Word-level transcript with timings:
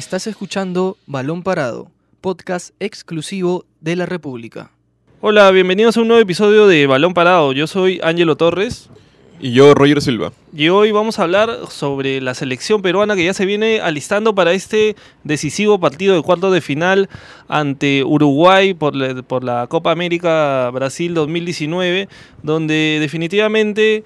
Estás 0.00 0.26
escuchando 0.26 0.96
Balón 1.06 1.42
Parado, 1.42 1.90
podcast 2.22 2.74
exclusivo 2.80 3.66
de 3.82 3.96
la 3.96 4.06
República. 4.06 4.70
Hola, 5.20 5.50
bienvenidos 5.50 5.94
a 5.94 6.00
un 6.00 6.08
nuevo 6.08 6.22
episodio 6.22 6.66
de 6.66 6.86
Balón 6.86 7.12
Parado. 7.12 7.52
Yo 7.52 7.66
soy 7.66 8.00
Ángelo 8.02 8.34
Torres. 8.34 8.88
Y 9.40 9.52
yo, 9.52 9.74
Roger 9.74 10.00
Silva. 10.00 10.32
Y 10.54 10.70
hoy 10.70 10.90
vamos 10.90 11.18
a 11.18 11.24
hablar 11.24 11.50
sobre 11.68 12.22
la 12.22 12.32
selección 12.32 12.80
peruana 12.80 13.14
que 13.14 13.26
ya 13.26 13.34
se 13.34 13.44
viene 13.44 13.80
alistando 13.80 14.34
para 14.34 14.52
este 14.54 14.96
decisivo 15.22 15.78
partido 15.78 16.14
de 16.14 16.22
cuarto 16.22 16.50
de 16.50 16.62
final 16.62 17.10
ante 17.46 18.02
Uruguay 18.02 18.72
por 18.72 18.96
la, 18.96 19.22
por 19.22 19.44
la 19.44 19.66
Copa 19.66 19.92
América 19.92 20.70
Brasil 20.72 21.12
2019, 21.12 22.08
donde 22.42 22.96
definitivamente 23.00 24.02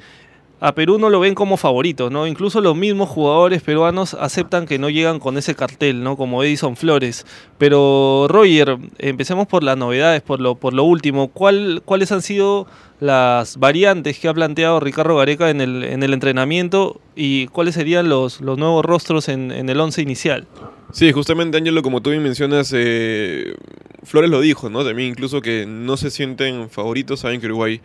a 0.64 0.74
Perú 0.74 0.98
no 0.98 1.10
lo 1.10 1.20
ven 1.20 1.34
como 1.34 1.58
favorito, 1.58 2.08
¿no? 2.08 2.26
Incluso 2.26 2.62
los 2.62 2.74
mismos 2.74 3.10
jugadores 3.10 3.60
peruanos 3.60 4.14
aceptan 4.14 4.64
que 4.64 4.78
no 4.78 4.88
llegan 4.88 5.20
con 5.20 5.36
ese 5.36 5.54
cartel, 5.54 6.02
¿no? 6.02 6.16
Como 6.16 6.42
Edison 6.42 6.74
Flores. 6.74 7.26
Pero 7.58 8.28
Roger, 8.30 8.78
empecemos 8.96 9.46
por 9.46 9.62
las 9.62 9.76
novedades, 9.76 10.22
por 10.22 10.40
lo, 10.40 10.54
por 10.54 10.72
lo 10.72 10.84
último. 10.84 11.28
¿Cuál, 11.28 11.82
¿Cuáles 11.84 12.12
han 12.12 12.22
sido 12.22 12.66
las 12.98 13.58
variantes 13.58 14.18
que 14.18 14.26
ha 14.26 14.32
planteado 14.32 14.80
Ricardo 14.80 15.18
Gareca 15.18 15.50
en 15.50 15.60
el, 15.60 15.84
en 15.84 16.02
el 16.02 16.14
entrenamiento 16.14 16.98
y 17.14 17.48
cuáles 17.48 17.74
serían 17.74 18.08
los, 18.08 18.40
los 18.40 18.56
nuevos 18.56 18.86
rostros 18.86 19.28
en, 19.28 19.52
en 19.52 19.68
el 19.68 19.78
once 19.78 20.00
inicial? 20.00 20.46
Sí, 20.92 21.12
justamente 21.12 21.58
Ángelo, 21.58 21.82
como 21.82 22.00
tú 22.00 22.08
bien 22.08 22.22
mencionas, 22.22 22.72
eh, 22.74 23.54
Flores 24.02 24.30
lo 24.30 24.40
dijo, 24.40 24.70
¿no? 24.70 24.82
También 24.82 25.10
incluso 25.10 25.42
que 25.42 25.66
no 25.66 25.98
se 25.98 26.10
sienten 26.10 26.70
favoritos, 26.70 27.20
saben 27.20 27.42
que 27.42 27.48
Uruguay 27.48 27.82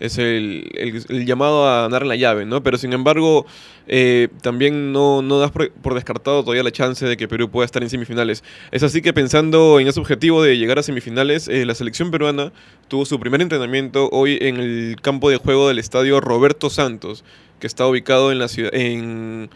es 0.00 0.18
el, 0.18 0.70
el, 0.74 1.26
llamado 1.26 1.68
a 1.68 1.82
ganar 1.82 2.06
la 2.06 2.16
llave, 2.16 2.46
¿no? 2.46 2.62
Pero 2.62 2.78
sin 2.78 2.92
embargo, 2.94 3.46
eh, 3.86 4.28
también 4.42 4.92
no, 4.92 5.20
no 5.20 5.38
das 5.38 5.50
por, 5.50 5.70
por, 5.70 5.94
descartado 5.94 6.42
todavía 6.42 6.62
la 6.62 6.72
chance 6.72 7.04
de 7.06 7.16
que 7.16 7.28
Perú 7.28 7.50
pueda 7.50 7.66
estar 7.66 7.82
en 7.82 7.90
semifinales. 7.90 8.42
Es 8.72 8.82
así 8.82 9.02
que 9.02 9.12
pensando 9.12 9.78
en 9.78 9.86
ese 9.86 10.00
objetivo 10.00 10.42
de 10.42 10.56
llegar 10.56 10.78
a 10.78 10.82
semifinales, 10.82 11.48
eh, 11.48 11.66
la 11.66 11.74
selección 11.74 12.10
peruana 12.10 12.52
tuvo 12.88 13.04
su 13.04 13.20
primer 13.20 13.42
entrenamiento 13.42 14.08
hoy 14.10 14.38
en 14.40 14.56
el 14.56 14.96
campo 15.02 15.28
de 15.28 15.36
juego 15.36 15.68
del 15.68 15.78
estadio 15.78 16.20
Roberto 16.20 16.70
Santos, 16.70 17.22
que 17.60 17.66
está 17.66 17.86
ubicado 17.86 18.32
en 18.32 18.38
la 18.38 18.48
ciudad, 18.48 18.74
en 18.74 19.50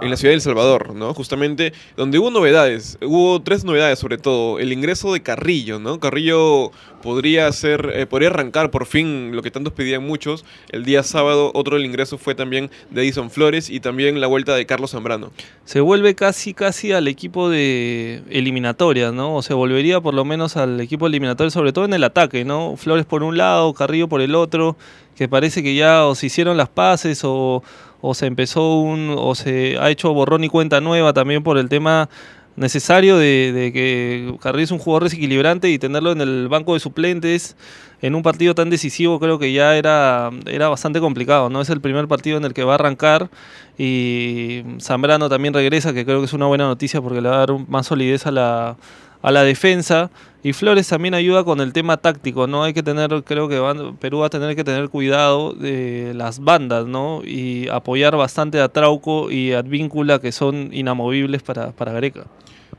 en 0.00 0.10
la 0.10 0.16
ciudad 0.16 0.30
de 0.30 0.36
El 0.36 0.40
Salvador, 0.40 0.94
¿no? 0.94 1.14
Justamente 1.14 1.72
donde 1.96 2.18
hubo 2.18 2.30
novedades, 2.30 2.98
hubo 3.02 3.40
tres 3.40 3.64
novedades 3.64 3.98
sobre 3.98 4.18
todo, 4.18 4.58
el 4.58 4.72
ingreso 4.72 5.12
de 5.12 5.22
Carrillo, 5.22 5.78
¿no? 5.78 6.00
Carrillo 6.00 6.70
podría 7.02 7.50
ser, 7.52 7.92
eh, 7.94 8.06
podría 8.06 8.28
arrancar 8.28 8.70
por 8.70 8.86
fin 8.86 9.34
lo 9.34 9.42
que 9.42 9.50
tantos 9.50 9.72
pedían 9.72 10.04
muchos, 10.04 10.44
el 10.70 10.84
día 10.84 11.02
sábado 11.02 11.50
otro 11.54 11.76
del 11.76 11.86
ingreso 11.86 12.18
fue 12.18 12.34
también 12.34 12.70
de 12.90 13.02
Edison 13.02 13.30
Flores 13.30 13.70
y 13.70 13.80
también 13.80 14.20
la 14.20 14.26
vuelta 14.26 14.54
de 14.54 14.66
Carlos 14.66 14.92
Zambrano. 14.92 15.30
Se 15.64 15.80
vuelve 15.80 16.14
casi 16.14 16.54
casi 16.54 16.92
al 16.92 17.08
equipo 17.08 17.48
de 17.48 18.22
eliminatorias, 18.30 19.12
¿no? 19.12 19.36
O 19.36 19.42
se 19.42 19.54
volvería 19.54 20.00
por 20.00 20.14
lo 20.14 20.24
menos 20.24 20.56
al 20.56 20.80
equipo 20.80 21.06
eliminatorio, 21.06 21.50
sobre 21.50 21.72
todo 21.72 21.84
en 21.84 21.94
el 21.94 22.04
ataque, 22.04 22.44
¿no? 22.44 22.76
Flores 22.76 23.06
por 23.06 23.22
un 23.22 23.36
lado, 23.36 23.72
Carrillo 23.74 24.08
por 24.08 24.20
el 24.20 24.34
otro, 24.34 24.76
que 25.16 25.28
parece 25.28 25.62
que 25.62 25.74
ya 25.74 26.06
o 26.06 26.14
se 26.14 26.26
hicieron 26.26 26.56
las 26.56 26.68
paces 26.68 27.22
o 27.24 27.62
o 28.00 28.14
se 28.14 28.26
empezó 28.26 28.78
un 28.80 29.14
o 29.16 29.34
se 29.34 29.76
ha 29.78 29.90
hecho 29.90 30.12
borrón 30.12 30.44
y 30.44 30.48
cuenta 30.48 30.80
nueva 30.80 31.12
también 31.12 31.42
por 31.42 31.58
el 31.58 31.68
tema 31.68 32.08
necesario 32.56 33.16
de, 33.18 33.52
de 33.52 33.72
que 33.72 34.34
Carrillo 34.40 34.64
es 34.64 34.70
un 34.72 34.78
jugador 34.78 35.04
desequilibrante 35.04 35.70
y 35.70 35.78
tenerlo 35.78 36.12
en 36.12 36.20
el 36.20 36.48
banco 36.48 36.74
de 36.74 36.80
suplentes 36.80 37.56
en 38.00 38.14
un 38.14 38.22
partido 38.22 38.54
tan 38.54 38.70
decisivo 38.70 39.18
creo 39.18 39.38
que 39.38 39.52
ya 39.52 39.76
era, 39.76 40.30
era 40.46 40.68
bastante 40.68 41.00
complicado, 41.00 41.50
¿no? 41.50 41.60
Es 41.60 41.70
el 41.70 41.80
primer 41.80 42.08
partido 42.08 42.36
en 42.36 42.44
el 42.44 42.54
que 42.54 42.64
va 42.64 42.72
a 42.72 42.74
arrancar 42.76 43.30
y 43.76 44.62
Zambrano 44.80 45.28
también 45.28 45.54
regresa, 45.54 45.92
que 45.92 46.04
creo 46.04 46.20
que 46.20 46.26
es 46.26 46.32
una 46.32 46.46
buena 46.46 46.64
noticia 46.64 47.00
porque 47.00 47.20
le 47.20 47.28
va 47.28 47.36
a 47.36 47.46
dar 47.46 47.68
más 47.68 47.86
solidez 47.86 48.26
a 48.26 48.30
la, 48.30 48.76
a 49.22 49.30
la 49.30 49.42
defensa. 49.44 50.10
Y 50.42 50.52
Flores 50.52 50.88
también 50.88 51.14
ayuda 51.14 51.42
con 51.42 51.60
el 51.60 51.72
tema 51.72 51.96
táctico, 51.96 52.46
¿no? 52.46 52.62
Hay 52.62 52.72
que 52.72 52.82
tener, 52.82 53.10
creo 53.24 53.48
que 53.48 53.60
Perú 53.98 54.20
va 54.20 54.26
a 54.26 54.30
tener 54.30 54.54
que 54.54 54.62
tener 54.62 54.88
cuidado 54.88 55.52
de 55.52 56.12
las 56.14 56.38
bandas, 56.38 56.86
¿no? 56.86 57.22
Y 57.24 57.68
apoyar 57.68 58.16
bastante 58.16 58.60
a 58.60 58.68
Trauco 58.68 59.30
y 59.30 59.52
a 59.52 59.58
Advíncula, 59.58 60.20
que 60.20 60.30
son 60.30 60.70
inamovibles 60.72 61.42
para, 61.42 61.72
para 61.72 61.92
Greca. 61.92 62.26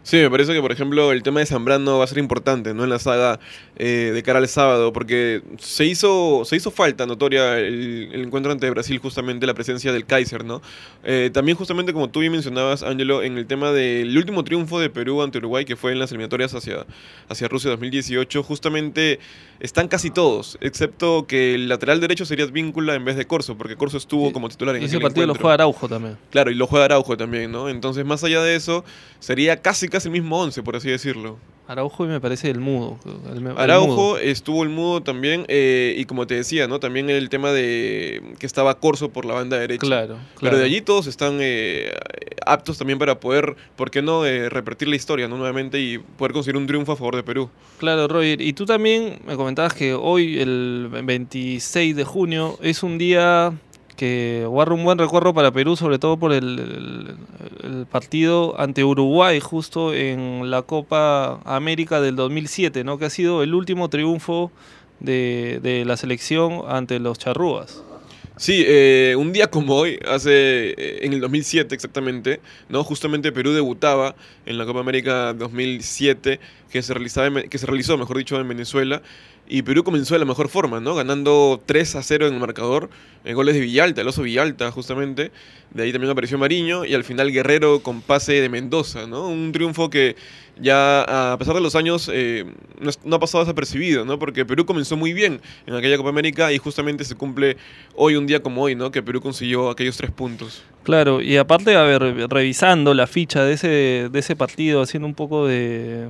Sí, 0.02 0.18
me 0.18 0.30
parece 0.32 0.54
que, 0.54 0.62
por 0.62 0.72
ejemplo, 0.72 1.12
el 1.12 1.24
tema 1.24 1.42
de 1.42 1.46
Zambrano 1.46 1.98
va 1.98 2.06
a 2.06 2.08
ser 2.08 2.20
importante, 2.20 2.74
¿no? 2.74 2.84
En 2.84 2.90
la 2.90 3.00
saga 3.00 3.40
eh, 3.76 4.12
de 4.14 4.24
cara 4.24 4.40
al 4.40 4.48
sábado, 4.48 4.94
porque 4.94 5.42
se 5.58 5.86
hizo, 5.86 6.44
se 6.46 6.56
hizo 6.56 6.72
falta 6.72 7.06
notoria 7.06 7.60
el, 7.60 8.10
el, 8.14 8.22
encuentro 8.24 8.52
ante 8.52 8.70
Brasil, 8.70 8.98
justamente 9.00 9.46
la 9.46 9.54
presencia 9.54 9.92
del 9.92 10.06
Kaiser, 10.06 10.46
¿no? 10.46 10.62
Eh, 11.04 11.30
también, 11.34 11.58
justamente, 11.58 11.92
como 11.92 12.10
tú 12.10 12.22
bien 12.22 12.32
mencionabas, 12.32 12.82
Ángelo, 12.82 13.24
en 13.24 13.38
el 13.38 13.46
tema 13.46 13.72
del 13.72 14.18
último 14.18 14.44
triunfo 14.44 14.80
de 14.80 14.90
Perú 14.90 15.22
ante 15.22 15.38
Uruguay, 15.40 15.66
que 15.66 15.76
fue 15.76 15.92
en 15.92 16.00
las 16.00 16.12
eliminatorias 16.12 16.56
hacia, 16.56 16.86
hacia 17.28 17.48
Rusia 17.50 17.70
2018, 17.72 18.42
justamente 18.42 19.20
están 19.60 19.90
casi 19.90 20.10
todos, 20.10 20.58
excepto 20.62 21.28
que 21.28 21.56
el 21.56 21.68
lateral 21.68 22.00
derecho 22.00 22.26
sería 22.26 22.46
Advíncula 22.46 22.96
en 22.96 23.04
vez 23.04 23.18
de 23.18 23.28
Corso, 23.28 23.58
porque 23.58 23.76
Corso 23.76 23.98
estuvo 23.98 24.32
como 24.32 24.48
titular 24.48 24.76
en 24.78 24.84
ese 24.84 25.00
partido 25.00 25.24
encuentro. 25.24 25.34
lo 25.34 25.42
juega 25.42 25.54
Araujo 25.56 25.90
también. 25.90 26.18
Claro, 26.30 26.52
y 26.52 26.56
lo 26.56 26.68
juega 26.68 26.86
Araujo 26.86 27.18
también, 27.18 27.52
¿no? 27.52 27.68
Entonces, 27.68 28.06
más 28.06 28.24
allá 28.24 28.42
de 28.42 28.56
eso, 28.56 28.86
sería 29.20 29.62
casi 29.62 29.89
casi 29.90 30.08
el 30.08 30.14
mismo 30.14 30.40
once, 30.40 30.64
por 30.64 30.76
así 30.76 30.90
decirlo. 30.90 31.38
Araujo 31.70 32.04
y 32.04 32.08
me 32.08 32.20
parece 32.20 32.50
el 32.50 32.60
mudo. 32.60 32.98
El, 33.32 33.46
el 33.46 33.58
Araujo 33.58 33.96
mudo. 33.96 34.18
estuvo 34.18 34.64
el 34.64 34.70
mudo 34.70 35.04
también, 35.04 35.46
eh, 35.50 35.94
y 35.98 36.06
como 36.06 36.26
te 36.26 36.34
decía, 36.34 36.68
¿no? 36.68 36.80
También 36.80 37.12
el 37.12 37.30
tema 37.30 37.52
de 37.52 38.24
que 38.40 38.48
estaba 38.48 38.80
Corso 38.80 39.10
por 39.12 39.24
la 39.26 39.36
banda 39.36 39.60
derecha. 39.60 39.82
Claro, 39.82 40.16
claro. 40.16 40.26
Pero 40.42 40.58
de 40.58 40.64
allí 40.64 40.82
todos 40.82 41.06
están 41.06 41.38
eh, 41.42 41.94
aptos 42.44 42.80
también 42.80 42.98
para 42.98 43.20
poder, 43.20 43.56
¿por 43.76 43.92
qué 43.92 44.02
no?, 44.02 44.26
eh, 44.26 44.50
repetir 44.50 44.88
la 44.88 44.96
historia, 44.96 45.28
¿no? 45.28 45.38
Nuevamente 45.38 45.80
y 45.80 46.00
poder 46.00 46.34
conseguir 46.34 46.58
un 46.58 46.66
triunfo 46.66 46.94
a 46.94 46.96
favor 46.96 47.16
de 47.16 47.22
Perú. 47.22 47.52
Claro, 47.78 48.08
Roger. 48.08 48.42
Y 48.42 48.54
tú 48.54 48.66
también 48.66 49.20
me 49.28 49.36
comentabas 49.36 49.76
que 49.76 49.94
hoy, 49.94 50.40
el 50.40 50.90
26 51.04 51.96
de 51.96 52.04
junio, 52.04 52.58
es 52.64 52.82
un 52.82 52.98
día 52.98 53.54
que 54.00 54.46
guarda 54.48 54.76
un 54.76 54.86
buen 54.86 54.98
recuerdo 54.98 55.34
para 55.34 55.52
Perú, 55.52 55.76
sobre 55.76 56.00
todo 56.00 56.16
por 56.16 56.32
el, 56.32 57.18
partido 57.92 58.58
ante 58.58 58.86
Uruguay, 58.86 59.42
justo 59.42 59.94
en 59.94 60.50
la 60.50 60.62
Copa 60.62 61.42
América 61.44 62.00
del 62.00 62.16
2007, 62.16 62.86
¿no? 62.86 62.98
que 62.98 63.04
ha 63.04 63.10
sido 63.10 63.44
el 63.44 63.54
último 63.54 63.90
triunfo 63.90 64.54
de, 65.02 65.60
de 65.62 65.84
la 65.84 65.98
selección 65.98 66.62
ante 66.70 67.00
los 67.00 67.20
charrúas. 67.20 67.84
Sí, 68.40 68.64
eh, 68.66 69.16
un 69.18 69.34
día 69.34 69.48
como 69.48 69.76
hoy, 69.76 70.00
hace 70.08 70.70
eh, 70.70 71.00
en 71.02 71.12
el 71.12 71.20
2007 71.20 71.76
exactamente, 71.76 72.40
no, 72.70 72.86
justamente 72.86 73.34
Perú 73.34 73.52
debutaba 73.52 74.16
en 74.46 74.58
la 74.58 74.66
Copa 74.66 74.80
América 74.80 75.34
2007 75.34 76.40
que 76.72 76.82
se 76.82 76.94
realizaba 76.94 77.42
que 77.42 77.58
se 77.58 77.66
realizó, 77.66 77.98
mejor 77.98 78.18
dicho, 78.18 78.40
en 78.40 78.48
Venezuela 78.48 79.02
y 79.52 79.64
Perú 79.64 79.84
comenzó 79.84 80.14
de 80.14 80.20
la 80.20 80.26
mejor 80.26 80.48
forma, 80.48 80.80
¿no? 80.80 80.94
Ganando 80.94 81.60
3 81.66 81.96
a 81.96 82.04
0 82.04 82.28
en 82.28 82.36
el 82.36 82.40
marcador, 82.40 82.92
en 83.26 83.36
goles 83.36 83.56
de 83.56 83.62
Villalta, 83.62 84.02
el 84.02 84.08
oso 84.08 84.22
Villalta, 84.22 84.72
justamente. 84.72 85.32
De 85.72 85.84
ahí 85.84 85.92
también 85.92 86.12
apareció 86.12 86.38
Mariño 86.38 86.86
y 86.86 86.94
al 86.94 87.04
final 87.04 87.32
Guerrero 87.32 87.80
con 87.82 88.02
pase 88.02 88.34
de 88.34 88.48
Mendoza, 88.48 89.08
¿no? 89.08 89.28
Un 89.28 89.52
triunfo 89.52 89.90
que 89.90 90.16
ya 90.62 91.34
a 91.34 91.38
pesar 91.40 91.56
de 91.56 91.62
los 91.62 91.76
años 91.76 92.12
eh, 92.14 92.46
no, 93.04 93.16
ha 93.16 93.20
pasado 93.20 93.44
desapercibido, 93.44 94.06
¿no? 94.06 94.20
Porque 94.20 94.46
Perú 94.46 94.68
comenzó 94.68 94.96
muy 94.96 95.14
bien 95.14 95.42
en 95.66 95.74
aquella 95.74 95.98
Copa 95.98 96.10
América 96.10 96.54
y 96.54 96.60
justamente 96.60 97.04
se 97.04 97.16
cumple 97.16 97.58
hoy 97.96 98.16
un 98.18 98.28
día 98.28 98.44
como 98.44 98.62
hoy, 98.62 98.76
¿no? 98.76 98.92
Que 98.92 99.02
Perú 99.02 99.20
consiguió 99.20 99.72
aquellos 99.72 99.98
tres 99.98 100.12
puntos. 100.12 100.62
Claro, 100.84 101.22
y 101.22 101.38
aparte, 101.38 101.76
a 101.76 101.84
ver, 101.84 102.02
revisando 102.30 102.94
la 102.94 103.06
ficha 103.06 103.44
de 103.44 103.54
ese, 103.54 104.10
de 104.12 104.20
ese 104.20 104.36
partido, 104.36 104.82
haciendo 104.82 105.08
un 105.08 105.14
poco 105.14 105.46
de... 105.46 106.08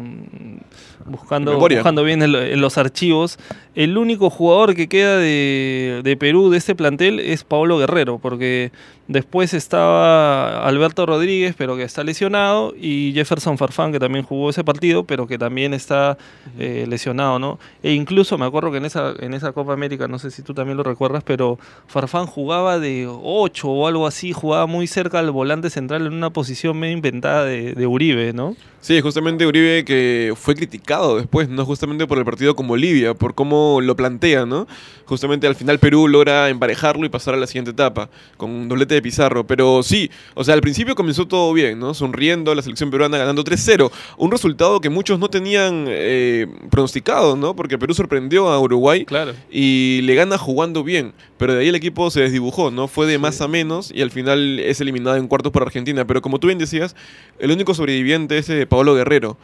buscando, 1.06 1.58
buscando 1.58 2.04
bien 2.04 2.22
en, 2.22 2.36
en 2.36 2.62
los 2.62 2.78
archivos, 2.78 3.40
el 3.76 3.98
único 3.98 4.30
jugador 4.30 4.76
que 4.76 4.88
queda 4.88 5.18
de, 5.18 6.02
de 6.04 6.18
Perú, 6.18 6.50
de 6.50 6.60
este 6.60 6.76
plantel, 6.76 7.20
es 7.20 7.44
Pablo 7.44 7.78
Guerrero, 7.78 8.20
porque 8.20 8.72
después 9.10 9.56
estaba 9.56 10.64
Alberto 10.66 11.06
Rodríguez, 11.06 11.56
pero 11.58 11.76
que 11.76 11.84
está 11.84 12.04
lesionado, 12.04 12.74
y 12.80 13.12
Jefferson 13.14 13.58
Farfán, 13.58 13.92
que 13.92 14.00
también 14.00 14.24
jugó 14.24 14.52
ese 14.52 14.64
partido, 14.64 15.04
pero 15.04 15.28
que 15.28 15.38
también 15.40 15.74
está 15.74 16.18
eh, 16.60 16.86
lesionado, 16.88 17.40
¿no? 17.40 17.60
E 17.82 17.92
incluso 17.92 18.38
me 18.38 18.46
acuerdo 18.46 18.72
que 18.72 18.78
en 18.78 18.86
esa, 18.86 19.14
en 19.20 19.34
esa 19.34 19.52
Copa 19.52 19.74
América, 19.74 20.08
no 20.08 20.20
sé 20.20 20.30
si 20.30 20.44
tú 20.44 20.54
también 20.54 20.78
lo 20.78 20.84
recuerdas, 20.84 21.24
pero 21.24 21.58
Farfán 21.88 22.28
jugaba 22.28 22.78
de 22.78 23.08
8 23.10 23.68
o 23.68 23.88
algo 23.88 24.06
así, 24.06 24.32
jugaba 24.32 24.68
muy 24.68 24.86
cerca 24.86 25.18
al 25.20 25.32
volante 25.32 25.72
central 25.72 26.06
en 26.06 26.14
una 26.14 26.30
posición 26.30 26.78
medio 26.78 26.94
inventada 26.94 27.46
de, 27.46 27.74
de 27.74 27.88
Uribe, 27.88 28.32
¿no? 28.32 28.56
Sí, 28.82 29.02
justamente 29.02 29.46
Uribe 29.46 29.84
que 29.84 30.34
fue 30.38 30.56
criticado 30.56 31.18
después, 31.18 31.50
¿no? 31.50 31.66
Justamente 31.66 32.08
por 32.08 32.18
el 32.18 32.24
partido 32.24 32.56
con 32.56 32.66
Bolivia, 32.68 33.14
por 33.14 33.36
cómo 33.36 33.82
lo 33.82 33.96
plantea, 33.98 34.46
¿no? 34.46 34.68
Justamente 35.06 35.48
al 35.48 35.56
final 35.56 35.80
Perú 35.80 36.08
logra 36.08 36.48
emparejarlo 36.48 37.06
y 37.06 37.10
pasar 37.10 37.34
a 37.34 37.38
la 37.38 37.48
siguiente 37.48 37.72
etapa, 37.72 38.10
con 38.38 38.50
un 38.52 38.70
doblete 38.70 38.94
de 38.96 38.99
Pizarro. 39.02 39.48
Pero 39.48 39.82
sí, 39.82 40.12
o 40.36 40.44
sea, 40.44 40.54
al 40.54 40.62
principio 40.62 40.94
comenzó 40.96 41.28
todo 41.28 41.52
bien, 41.54 41.80
¿no? 41.80 41.94
Sonriendo 41.94 42.54
la 42.54 42.62
selección 42.62 42.92
peruana 42.92 43.18
ganando 43.18 43.44
3-0. 43.44 43.92
Un 44.18 44.32
resultado 44.32 44.80
que 44.80 44.90
muchos 44.90 45.18
no 45.18 45.30
tenían 45.30 45.86
eh, 45.88 46.46
pronosticado, 46.70 47.36
¿no? 47.36 47.56
Porque 47.56 47.78
Perú 47.78 47.96
sorprendió 47.96 48.50
a 48.50 48.60
Uruguay 48.60 49.06
claro. 49.06 49.34
y 49.50 50.02
le 50.04 50.14
gana 50.14 50.38
jugando 50.38 50.84
bien. 50.84 51.14
Pero 51.38 51.54
de 51.54 51.62
ahí 51.62 51.70
el 51.70 51.76
equipo 51.76 52.12
se 52.12 52.22
desdibujó, 52.22 52.70
¿no? 52.70 52.88
Fue 52.88 53.08
de 53.08 53.18
más 53.18 53.42
a 53.42 53.48
menos 53.48 53.92
y 53.94 54.02
al 54.02 54.12
final 54.12 54.20
final 54.20 54.60
es 54.60 54.82
eliminado 54.82 55.18
en 55.18 55.28
cuartos 55.28 55.52
por 55.52 55.64
Argentina. 55.64 56.06
Pero 56.06 56.22
como 56.22 56.40
tú 56.40 56.48
bien 56.48 56.60
decías, 56.60 56.96
el 57.40 57.52
único 57.52 57.74
sobreviviente 57.74 58.38
es 58.38 58.50
eh, 58.50 58.66
Pablo 58.68 58.96
Guerrero. 58.96 59.38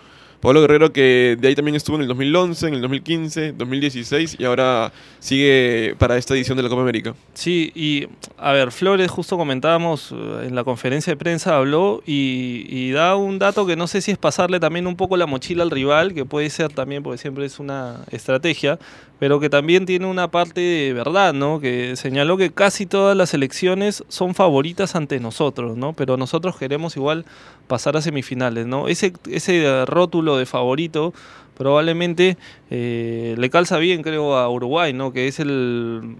Pablo 0.45 0.61
Guerrero 0.61 0.93
que 0.93 1.37
de 1.39 1.47
ahí 1.47 1.55
también 1.55 1.73
estuvo 1.73 1.95
en 1.95 2.03
el 2.03 2.07
2011, 2.07 2.67
en 2.67 2.73
el 2.75 2.81
2015, 2.81 3.53
2016 3.53 4.35
y 4.37 4.45
ahora 4.45 4.91
sigue 5.17 5.95
para 5.97 6.17
esta 6.17 6.35
edición 6.35 6.55
de 6.55 6.61
la 6.61 6.69
Copa 6.69 6.83
América. 6.83 7.15
Sí, 7.33 7.71
y 7.73 8.07
a 8.37 8.51
ver, 8.51 8.71
Flores 8.71 9.09
justo 9.09 9.37
comentábamos 9.37 10.11
eh, 10.11 10.45
en 10.45 10.53
la 10.53 10.63
conferencia 10.63 11.11
de 11.11 11.17
prensa, 11.17 11.57
habló 11.57 12.03
y, 12.05 12.67
y, 12.69 12.91
da 12.91 13.15
un 13.15 13.39
dato 13.39 13.65
que 13.65 13.75
no 13.75 13.87
sé 13.87 14.01
si 14.01 14.11
es 14.11 14.19
pasarle 14.19 14.59
también 14.59 14.85
un 14.85 14.95
poco 14.95 15.17
la 15.17 15.25
mochila 15.25 15.63
al 15.63 15.71
rival, 15.71 16.13
que 16.13 16.25
puede 16.25 16.51
ser 16.51 16.71
también, 16.71 17.01
porque 17.01 17.17
siempre 17.17 17.45
es 17.45 17.57
una 17.57 18.01
estrategia, 18.11 18.77
pero 19.19 19.39
que 19.39 19.49
también 19.49 19.85
tiene 19.85 20.07
una 20.07 20.29
parte 20.29 20.61
de 20.61 20.93
verdad, 20.93 21.33
¿no? 21.33 21.59
Que 21.59 21.95
señaló 21.95 22.37
que 22.37 22.51
casi 22.51 22.85
todas 22.85 23.15
las 23.15 23.33
elecciones 23.33 24.03
son 24.09 24.35
favoritas 24.35 24.95
ante 24.95 25.19
nosotros, 25.19 25.77
¿no? 25.77 25.93
Pero 25.93 26.17
nosotros 26.17 26.57
queremos 26.57 26.97
igual 26.97 27.25
pasar 27.67 27.95
a 27.97 28.01
semifinales, 28.01 28.65
¿no? 28.65 28.87
Ese, 28.87 29.13
ese 29.29 29.85
rótulo 29.85 30.37
de 30.37 30.45
favorito 30.45 31.13
probablemente 31.55 32.37
eh, 32.71 33.35
le 33.37 33.49
calza 33.49 33.77
bien, 33.77 34.01
creo, 34.01 34.35
a 34.35 34.49
Uruguay, 34.49 34.91
¿no? 34.91 35.13
Que 35.13 35.27
es 35.27 35.39
el, 35.39 36.15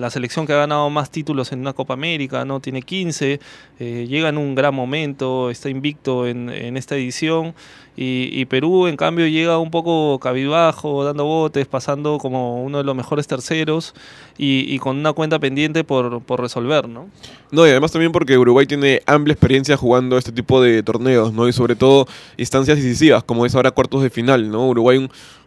la 0.00 0.10
selección 0.10 0.46
que 0.46 0.52
ha 0.52 0.58
ganado 0.58 0.90
más 0.90 1.10
títulos 1.10 1.50
en 1.52 1.60
una 1.60 1.72
Copa 1.72 1.94
América, 1.94 2.44
¿no? 2.44 2.60
Tiene 2.60 2.82
15, 2.82 3.40
eh, 3.80 4.06
llega 4.08 4.28
en 4.28 4.36
un 4.36 4.54
gran 4.54 4.74
momento, 4.74 5.50
está 5.50 5.70
invicto 5.70 6.26
en, 6.26 6.48
esta 6.76 6.94
edición 6.94 7.54
y, 8.00 8.44
Perú, 8.44 8.86
en 8.86 8.96
cambio, 8.96 9.26
llega 9.26 9.58
un 9.58 9.72
poco 9.72 10.20
cabibajo, 10.20 11.02
dando 11.02 11.24
botes, 11.24 11.66
pasando 11.66 12.18
como 12.18 12.62
uno 12.62 12.78
de 12.78 12.84
los 12.84 12.94
mejores 12.94 13.26
terceros 13.26 13.92
y, 14.36 14.72
y 14.72 14.78
con 14.78 14.98
una 14.98 15.12
cuenta 15.12 15.40
pendiente 15.40 15.82
por, 15.82 16.22
por, 16.22 16.40
resolver, 16.40 16.88
¿no? 16.88 17.08
No, 17.50 17.66
y 17.66 17.70
además 17.70 17.90
también 17.90 18.12
porque 18.12 18.38
Uruguay 18.38 18.66
tiene 18.66 19.02
amplia 19.04 19.32
experiencia 19.32 19.76
jugando 19.76 20.16
este 20.16 20.30
tipo 20.30 20.62
de 20.62 20.84
torneos, 20.84 21.32
¿no? 21.32 21.48
Y 21.48 21.52
sobre 21.52 21.74
todo 21.74 22.06
instancias 22.36 22.76
decisivas, 22.76 23.24
como 23.24 23.44
es 23.46 23.56
ahora 23.56 23.72
cuartos 23.72 24.04
de 24.04 24.10
final, 24.10 24.48
¿no? 24.48 24.67
Uruguay 24.68 24.98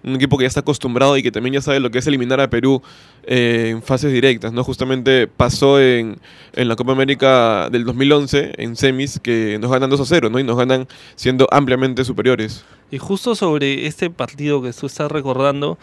un, 0.03 0.15
equipo 0.15 0.37
que 0.37 0.43
ya 0.43 0.47
está 0.47 0.61
acostumbrado 0.61 1.15
y 1.17 1.23
que 1.23 1.31
también 1.31 1.53
ya 1.53 1.61
sabe 1.61 1.79
lo 1.79 1.91
que 1.91 1.99
es 1.99 2.07
eliminar 2.07 2.41
a 2.41 2.49
Perú 2.49 2.81
eh, 3.23 3.69
en 3.71 3.83
fases 3.83 4.11
directas, 4.11 4.51
¿no? 4.51 4.63
Justamente 4.63 5.27
pasó 5.27 5.79
en, 5.79 6.17
en, 6.53 6.67
la 6.67 6.75
Copa 6.75 6.91
América 6.91 7.69
del 7.69 7.85
2011, 7.85 8.53
en 8.57 8.75
semis, 8.75 9.19
que 9.19 9.57
nos 9.61 9.71
ganan 9.71 9.89
2 9.89 9.99
a 9.99 10.05
0, 10.05 10.29
¿no? 10.29 10.39
Y 10.39 10.43
nos 10.43 10.57
ganan 10.57 10.87
siendo 11.15 11.47
ampliamente 11.51 12.03
superiores. 12.03 12.65
Y 12.89 12.97
justo 12.97 13.35
sobre 13.35 13.85
este 13.87 14.09
partido 14.09 14.61
que 14.61 14.73
tú 14.73 14.87
estás 14.87 15.11
recordando, 15.11 15.77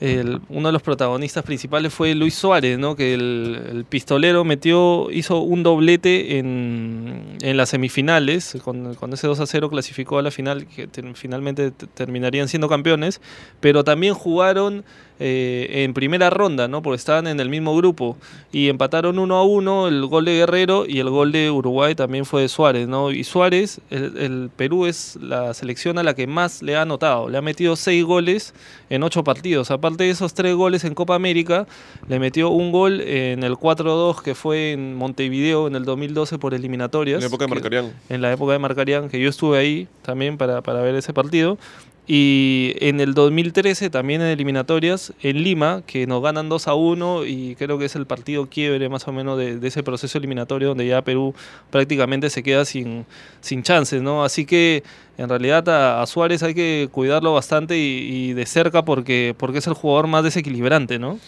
el, 0.00 0.40
uno 0.48 0.68
de 0.68 0.72
los 0.72 0.82
protagonistas 0.82 1.44
principales 1.44 1.92
fue 1.92 2.14
Luis 2.14 2.34
Suárez, 2.34 2.78
¿no? 2.78 2.96
que 2.96 3.12
el, 3.12 3.60
el 3.70 3.84
pistolero 3.84 4.44
metió, 4.44 5.10
hizo 5.10 5.40
un 5.40 5.62
doblete 5.62 6.38
en, 6.38 7.36
en 7.42 7.56
las 7.58 7.68
semifinales, 7.68 8.56
con, 8.64 8.94
con, 8.94 9.12
ese 9.12 9.26
2 9.26 9.40
a 9.40 9.46
0 9.46 9.68
clasificó 9.68 10.18
a 10.18 10.22
la 10.22 10.30
final, 10.30 10.66
que 10.66 10.86
te, 10.86 11.02
finalmente 11.14 11.70
terminarían 11.70 12.48
siendo 12.48 12.68
campeones, 12.68 13.20
pero 13.60 13.84
también 13.84 14.14
jugaron 14.14 14.84
eh, 15.20 15.84
en 15.84 15.94
primera 15.94 16.30
ronda, 16.30 16.66
¿no? 16.66 16.82
porque 16.82 16.96
estaban 16.96 17.26
en 17.26 17.38
el 17.38 17.48
mismo 17.48 17.76
grupo, 17.76 18.16
y 18.50 18.68
empataron 18.68 19.18
1 19.18 19.34
a 19.36 19.44
1 19.44 19.88
el 19.88 20.06
gol 20.06 20.24
de 20.24 20.34
Guerrero 20.38 20.86
y 20.86 20.98
el 20.98 21.10
gol 21.10 21.30
de 21.30 21.50
Uruguay 21.50 21.94
también 21.94 22.24
fue 22.24 22.42
de 22.42 22.48
Suárez, 22.48 22.88
¿no? 22.88 23.10
y 23.12 23.22
Suárez, 23.22 23.80
el, 23.90 24.16
el 24.16 24.50
Perú 24.56 24.86
es 24.86 25.16
la 25.20 25.54
selección 25.54 25.98
a 25.98 26.02
la 26.02 26.14
que 26.14 26.26
más 26.26 26.62
le 26.62 26.76
ha 26.76 26.82
anotado, 26.82 27.28
le 27.28 27.38
ha 27.38 27.42
metido 27.42 27.76
6 27.76 28.04
goles 28.04 28.54
en 28.88 29.02
8 29.02 29.22
partidos, 29.22 29.70
aparte 29.70 30.04
de 30.04 30.10
esos 30.10 30.34
tres 30.34 30.54
goles 30.54 30.84
en 30.84 30.94
Copa 30.94 31.14
América, 31.14 31.66
le 32.08 32.18
metió 32.18 32.50
un 32.50 32.72
gol 32.72 33.00
en 33.00 33.44
el 33.44 33.54
4-2 33.54 34.22
que 34.22 34.34
fue 34.34 34.72
en 34.72 34.94
Montevideo 34.94 35.66
en 35.66 35.76
el 35.76 35.84
2012 35.84 36.38
por 36.38 36.54
eliminatorias. 36.54 37.16
En 37.16 37.22
la 37.22 37.26
época 37.28 37.44
de 37.44 37.50
Marcarián. 37.50 37.92
En 38.08 38.22
la 38.22 38.32
época 38.32 38.52
de 38.52 38.58
Marcarián, 38.58 39.08
que 39.08 39.20
yo 39.20 39.28
estuve 39.28 39.58
ahí 39.58 39.88
también 40.02 40.38
para, 40.38 40.62
para 40.62 40.80
ver 40.82 40.94
ese 40.94 41.12
partido. 41.12 41.58
Y 42.06 42.74
en 42.80 43.00
el 43.00 43.14
2013 43.14 43.88
también 43.88 44.20
en 44.20 44.28
eliminatorias 44.28 45.12
en 45.22 45.44
Lima, 45.44 45.82
que 45.86 46.06
nos 46.06 46.22
ganan 46.22 46.48
2 46.48 46.66
a 46.66 46.74
1 46.74 47.24
y 47.24 47.54
creo 47.54 47.78
que 47.78 47.84
es 47.84 47.94
el 47.94 48.06
partido 48.06 48.46
quiebre 48.46 48.88
más 48.88 49.06
o 49.06 49.12
menos 49.12 49.38
de, 49.38 49.60
ese 49.62 49.82
proceso 49.82 50.18
eliminatorio 50.18 50.68
donde 50.68 50.86
ya 50.86 51.02
Perú 51.02 51.34
prácticamente 51.70 52.28
se 52.28 52.42
queda 52.42 52.64
sin, 52.64 53.06
sin 53.40 53.62
chances, 53.62 54.02
¿no? 54.02 54.24
Así 54.24 54.44
que 54.44 54.82
en 55.18 55.28
realidad 55.28 55.68
a, 55.68 56.02
a 56.02 56.06
Suárez 56.06 56.42
hay 56.42 56.54
que 56.54 56.88
cuidarlo 56.90 57.34
bastante 57.34 57.78
y, 57.78 58.30
y, 58.30 58.32
de 58.32 58.46
cerca 58.46 58.84
porque, 58.84 59.34
porque 59.38 59.58
es 59.58 59.66
el 59.68 59.74
jugador 59.74 60.08
más 60.08 60.24
desequilibrante, 60.24 60.98
¿no? 60.98 61.18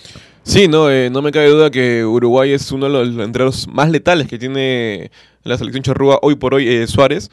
Sí, 0.42 0.66
no, 0.66 0.90
eh, 0.90 1.10
no 1.10 1.22
me 1.22 1.30
cabe 1.30 1.48
duda 1.48 1.70
que 1.70 2.04
Uruguay 2.04 2.52
es 2.52 2.72
uno 2.72 2.86
de 2.86 2.92
los 2.92 3.24
entrenos 3.24 3.68
más 3.68 3.88
letales 3.90 4.26
que 4.26 4.38
tiene 4.38 5.12
la 5.44 5.56
selección 5.56 5.84
charrúa 5.84 6.18
hoy 6.22 6.34
por 6.34 6.54
hoy 6.54 6.68
eh, 6.68 6.86
Suárez 6.88 7.30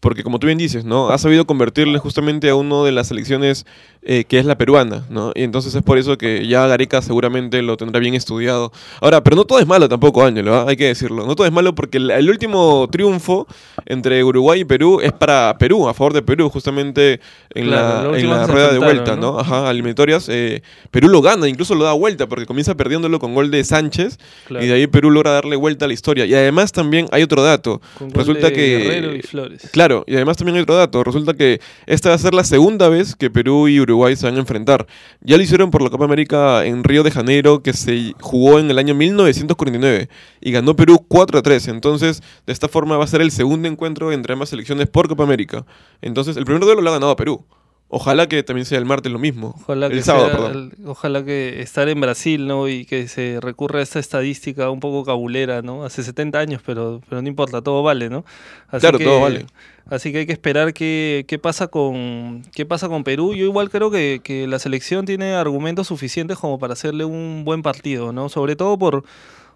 porque 0.00 0.22
como 0.22 0.38
tú 0.38 0.46
bien 0.46 0.58
dices, 0.58 0.84
¿no? 0.84 1.10
Ha 1.10 1.18
sabido 1.18 1.46
convertirle 1.46 1.98
justamente 1.98 2.48
a 2.48 2.54
uno 2.54 2.84
de 2.84 2.92
las 2.92 3.08
selecciones 3.08 3.66
eh, 4.02 4.24
que 4.24 4.38
es 4.38 4.46
la 4.46 4.56
peruana, 4.56 5.04
¿no? 5.10 5.32
Y 5.34 5.42
entonces 5.42 5.74
es 5.74 5.82
por 5.82 5.98
eso 5.98 6.16
que 6.16 6.46
ya 6.46 6.66
Gareca 6.66 7.02
seguramente 7.02 7.60
lo 7.60 7.76
tendrá 7.76 8.00
bien 8.00 8.14
estudiado. 8.14 8.72
Ahora, 9.02 9.22
pero 9.22 9.36
no 9.36 9.44
todo 9.44 9.58
es 9.58 9.66
malo 9.66 9.90
tampoco, 9.90 10.24
Ángelo, 10.24 10.54
¿eh? 10.54 10.64
hay 10.68 10.76
que 10.76 10.86
decirlo. 10.86 11.26
No 11.26 11.36
todo 11.36 11.46
es 11.46 11.52
malo 11.52 11.74
porque 11.74 11.98
el, 11.98 12.10
el, 12.10 12.30
último 12.30 12.88
triunfo 12.90 13.46
entre 13.84 14.24
Uruguay 14.24 14.60
y 14.60 14.64
Perú 14.64 15.00
es 15.02 15.12
para 15.12 15.58
Perú, 15.58 15.86
a 15.86 15.92
favor 15.92 16.14
de 16.14 16.22
Perú, 16.22 16.48
justamente 16.48 17.20
en 17.54 17.66
claro, 17.66 18.12
la, 18.12 18.18
en 18.18 18.30
la 18.30 18.46
rueda 18.46 18.72
de 18.72 18.78
vuelta, 18.78 19.16
¿no? 19.16 19.32
¿no? 19.32 19.38
Ajá, 19.38 19.70
eliminatorias. 19.70 20.30
Eh, 20.30 20.62
Perú 20.90 21.08
lo 21.10 21.20
gana, 21.20 21.46
incluso 21.46 21.74
lo 21.74 21.84
da 21.84 21.92
vuelta, 21.92 22.26
porque 22.26 22.46
comienza 22.46 22.74
perdiéndolo 22.74 23.18
con 23.18 23.34
gol 23.34 23.50
de 23.50 23.62
Sánchez 23.64 24.18
claro. 24.46 24.64
y 24.64 24.68
de 24.68 24.74
ahí 24.74 24.86
Perú 24.86 25.10
logra 25.10 25.32
darle 25.32 25.56
vuelta 25.56 25.84
a 25.84 25.88
la 25.88 25.94
historia. 25.94 26.24
Y 26.24 26.34
además 26.34 26.72
también 26.72 27.06
hay 27.12 27.22
otro 27.22 27.42
dato. 27.42 27.82
Con 27.98 28.10
Resulta 28.12 28.46
de 28.46 28.52
que... 28.54 28.78
Guerrero 28.78 29.14
y 29.14 29.20
Flores. 29.20 29.68
Claro, 29.72 29.89
y 30.06 30.14
además 30.14 30.36
también 30.36 30.56
hay 30.56 30.62
otro 30.62 30.76
dato. 30.76 31.02
Resulta 31.04 31.34
que 31.34 31.60
esta 31.86 32.08
va 32.10 32.14
a 32.14 32.18
ser 32.18 32.34
la 32.34 32.44
segunda 32.44 32.88
vez 32.88 33.14
que 33.16 33.30
Perú 33.30 33.68
y 33.68 33.80
Uruguay 33.80 34.16
se 34.16 34.26
van 34.26 34.36
a 34.36 34.40
enfrentar. 34.40 34.86
Ya 35.20 35.36
lo 35.36 35.42
hicieron 35.42 35.70
por 35.70 35.82
la 35.82 35.90
Copa 35.90 36.04
América 36.04 36.64
en 36.64 36.84
Río 36.84 37.02
de 37.02 37.10
Janeiro, 37.10 37.62
que 37.62 37.72
se 37.72 38.14
jugó 38.20 38.58
en 38.58 38.70
el 38.70 38.78
año 38.78 38.94
1949 38.94 40.08
y 40.40 40.52
ganó 40.52 40.76
Perú 40.76 41.04
4 41.06 41.38
a 41.38 41.42
3. 41.42 41.68
Entonces, 41.68 42.22
de 42.46 42.52
esta 42.52 42.68
forma 42.68 42.96
va 42.96 43.04
a 43.04 43.08
ser 43.08 43.20
el 43.20 43.30
segundo 43.30 43.68
encuentro 43.68 44.12
entre 44.12 44.32
ambas 44.32 44.50
selecciones 44.50 44.88
por 44.88 45.08
Copa 45.08 45.24
América. 45.24 45.64
Entonces, 46.02 46.36
el 46.36 46.44
primer 46.44 46.62
duelo 46.62 46.80
lo 46.80 46.90
ha 46.90 46.94
ganado 46.94 47.16
Perú. 47.16 47.44
Ojalá 47.92 48.28
que 48.28 48.44
también 48.44 48.66
sea 48.66 48.78
el 48.78 48.84
martes 48.84 49.10
lo 49.10 49.18
mismo. 49.18 49.56
Ojalá 49.62 49.86
el 49.86 49.92
que 49.92 50.02
sábado, 50.02 50.28
sea, 50.28 50.36
perdón. 50.36 50.72
El, 50.78 50.86
ojalá 50.86 51.24
que 51.24 51.60
estar 51.60 51.88
en 51.88 52.00
Brasil, 52.00 52.46
¿no? 52.46 52.68
Y 52.68 52.84
que 52.84 53.08
se 53.08 53.40
recurra 53.40 53.80
a 53.80 53.82
esta 53.82 53.98
estadística 53.98 54.70
un 54.70 54.78
poco 54.78 55.04
cabulera, 55.04 55.60
¿no? 55.60 55.84
Hace 55.84 56.04
70 56.04 56.38
años, 56.38 56.62
pero, 56.64 57.00
pero 57.08 57.20
no 57.20 57.26
importa, 57.26 57.62
todo 57.62 57.82
vale, 57.82 58.08
¿no? 58.08 58.24
Así 58.68 58.82
claro, 58.82 58.98
que, 58.98 59.04
todo 59.04 59.20
vale. 59.20 59.44
Así 59.90 60.12
que 60.12 60.18
hay 60.18 60.26
que 60.26 60.32
esperar 60.32 60.72
qué, 60.72 61.24
qué, 61.28 61.38
pasa, 61.38 61.66
con, 61.66 62.42
qué 62.54 62.64
pasa 62.64 62.88
con 62.88 63.04
Perú. 63.04 63.34
Yo 63.34 63.44
igual 63.44 63.70
creo 63.70 63.90
que, 63.90 64.20
que 64.22 64.46
la 64.46 64.58
selección 64.58 65.04
tiene 65.04 65.34
argumentos 65.34 65.88
suficientes 65.88 66.38
como 66.38 66.58
para 66.58 66.74
hacerle 66.74 67.04
un 67.04 67.42
buen 67.44 67.62
partido, 67.62 68.12
¿no? 68.12 68.28
Sobre 68.28 68.56
todo 68.56 68.78
por 68.78 69.04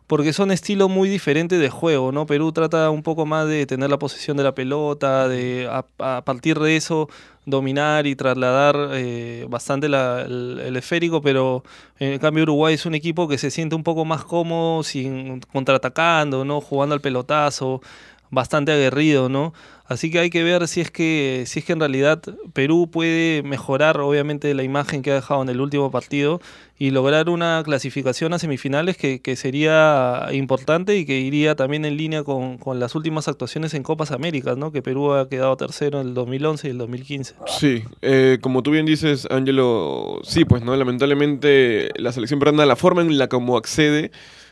porque 0.07 0.35
son 0.35 0.51
estilos 0.51 0.91
muy 0.91 1.09
diferentes 1.09 1.59
de 1.59 1.71
juego, 1.71 2.13
¿no? 2.13 2.27
Perú 2.27 2.53
trata 2.53 2.91
un 2.91 3.03
poco 3.03 3.25
más 3.25 3.49
de 3.49 3.65
tener 3.67 3.89
la 3.89 3.99
posesión 3.99 4.37
de 4.37 4.43
la 4.43 4.55
pelota, 4.55 5.29
de 5.29 5.69
a, 5.71 6.23
partir 6.25 6.59
de 6.59 6.77
eso 6.77 7.09
dominar 7.47 8.07
y 8.07 8.15
trasladar 8.15 8.77
eh, 8.93 9.47
bastante 9.49 9.87
el, 9.87 9.95
el, 10.63 10.77
esférico, 10.77 11.23
pero 11.23 11.63
en 11.99 12.19
cambio 12.19 12.43
Uruguay 12.45 12.75
es 12.75 12.87
un 12.87 12.95
equipo 12.95 13.29
que 13.29 13.39
se 13.39 13.51
siente 13.51 13.77
un 13.77 13.83
poco 13.83 14.05
más 14.05 14.25
cómodo, 14.25 14.83
sin 14.83 15.41
contraatacando, 15.53 16.45
¿no? 16.45 16.61
Jugando 16.61 16.95
al 16.95 17.01
pelotazo, 17.01 17.81
bastante 18.35 18.73
aguerrido, 18.73 19.29
¿no? 19.29 19.53
Así 19.87 20.11
que 20.11 20.19
hay 20.19 20.31
que 20.31 20.43
ver 20.43 20.67
si 20.67 20.81
es 20.81 20.91
que 20.91 21.45
si 21.47 21.59
es 21.59 21.65
que 21.67 21.75
en 21.75 21.81
realidad 21.81 22.23
Perú 22.55 22.89
puede 22.91 23.43
mejorar 23.43 24.01
obviamente 24.01 24.55
la 24.55 24.63
imagen 24.63 25.03
que 25.03 25.11
ha 25.11 25.15
dejado 25.15 25.43
en 25.43 25.51
el 25.51 25.61
último 25.61 25.91
partido 25.91 26.41
y 26.79 26.91
lograr 26.91 27.29
una 27.29 27.63
clasificación 27.65 28.33
a 28.33 28.39
semifinales 28.39 28.97
que, 28.97 29.37
sería 29.37 30.29
importante 30.33 30.97
y 30.97 31.05
que 31.05 31.21
iría 31.21 31.55
también 31.55 31.85
en 31.85 31.99
línea 31.99 32.25
con, 32.25 32.57
con, 32.57 32.81
las 32.81 32.95
últimas 32.95 33.29
actuaciones 33.29 33.75
en 33.75 33.83
Copas 33.83 34.11
Américas, 34.11 34.57
¿no? 34.57 34.73
Que 34.73 34.81
Perú 34.81 35.13
ha 35.13 35.29
quedado 35.29 35.57
tercero 35.57 36.01
en 36.01 36.09
el 36.09 36.15
2011 36.15 36.67
y 36.67 36.71
el 36.71 36.79
2015. 36.79 37.35
Sí, 37.47 37.85
eh, 38.01 38.39
como 38.41 38.63
tú 38.63 38.71
bien 38.71 38.87
dices, 38.87 39.29
Ángelo, 39.31 40.21
sí, 40.25 40.47
pues 40.47 40.63
no, 40.63 40.75
lamentablemente 40.75 41.91
la 41.97 42.11
selección 42.13 42.41
peruana, 42.41 42.65
la 42.65 42.77
forma 42.77 43.03
en 43.03 43.19
la 43.19 43.29
como 43.29 43.59
accede 43.59 44.11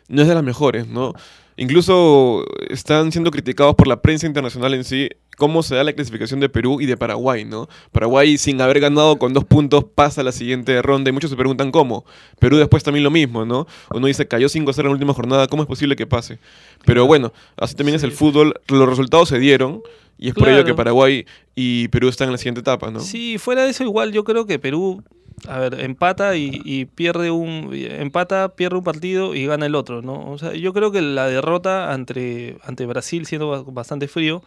no 0.09 0.23
es 0.23 0.29
de 0.29 0.35
las 0.35 0.45
mejores, 0.45 0.87
¿no? 0.87 1.15
Incluso 1.56 2.44
están 2.68 3.12
siendo 3.12 3.30
criticados 3.30 3.75
por 3.75 3.87
la 3.87 4.00
prensa 4.00 4.26
internacional 4.26 4.75
en 4.75 4.85
sí 4.85 5.09
cómo 5.39 5.62
se 5.62 5.75
da 5.75 5.83
la 5.85 5.93
clasificación 5.93 6.41
de 6.41 6.49
Perú 6.49 6.81
y 6.81 6.87
de 6.87 6.97
Paraguay, 6.97 7.45
¿no? 7.45 7.69
Paraguay 7.91 8.39
sin 8.39 8.61
haber 8.61 8.81
ganado 8.81 9.17
con 9.19 9.33
dos 9.33 9.45
puntos 9.45 9.85
pasa 9.95 10.21
a 10.21 10.25
la 10.25 10.33
siguiente 10.33 10.81
ronda 10.83 11.09
y 11.11 11.12
muchos 11.12 11.31
se 11.31 11.37
preguntan 11.37 11.71
cómo. 11.73 12.05
Perú 12.39 12.59
después 12.59 12.83
también 12.83 13.03
lo 13.05 13.11
mismo, 13.11 13.45
¿no? 13.45 13.67
Uno 13.91 14.07
dice 14.07 14.29
cayó 14.29 14.49
5-0 14.49 14.79
en 14.81 14.85
la 14.87 14.91
última 14.93 15.15
jornada, 15.15 15.47
¿cómo 15.49 15.62
es 15.62 15.69
posible 15.69 15.97
que 15.97 16.07
pase? 16.07 16.39
Pero 16.85 17.07
bueno, 17.07 17.33
así 17.57 17.75
también 17.75 17.97
es 17.97 18.03
el 18.03 18.12
fútbol, 18.12 18.55
los 18.69 18.89
resultados 18.89 19.29
se 19.29 19.39
dieron 19.39 19.83
y 20.19 20.29
es 20.29 20.35
por 20.35 20.49
ello 20.49 20.65
que 20.65 20.75
Paraguay 20.75 21.27
y 21.55 21.89
Perú 21.89 22.09
están 22.09 22.29
en 22.29 22.33
la 22.33 22.39
siguiente 22.39 22.61
etapa, 22.61 22.91
¿no? 22.91 23.01
Sí, 23.01 23.39
fuera 23.39 23.65
de 23.65 23.71
eso 23.71 23.83
igual 23.85 24.12
yo 24.12 24.23
creo 24.25 24.47
que 24.47 24.59
Perú, 24.59 25.03
a 25.49 25.59
ver, 25.59 25.81
empata 25.81 26.37
y, 26.37 26.61
y 26.65 26.85
pierde 26.85 27.31
un 27.33 27.71
empata, 27.73 28.51
pierde 28.55 28.77
un 28.77 28.85
partido 28.85 29.35
y 29.35 29.47
gana 29.47 29.67
el 29.67 29.75
otro, 29.75 30.03
¿no? 30.03 30.31
O 30.31 30.39
sea, 30.39 30.53
yo 30.53 30.73
creo 30.73 30.93
que 30.93 31.01
la 31.01 31.27
derrota 31.27 31.93
ante, 31.93 32.59
ante 32.65 32.87
Brasil, 32.87 33.27
siendo 33.27 33.49
ba- 33.49 33.65
bastante 33.67 34.07
frío, 34.07 34.43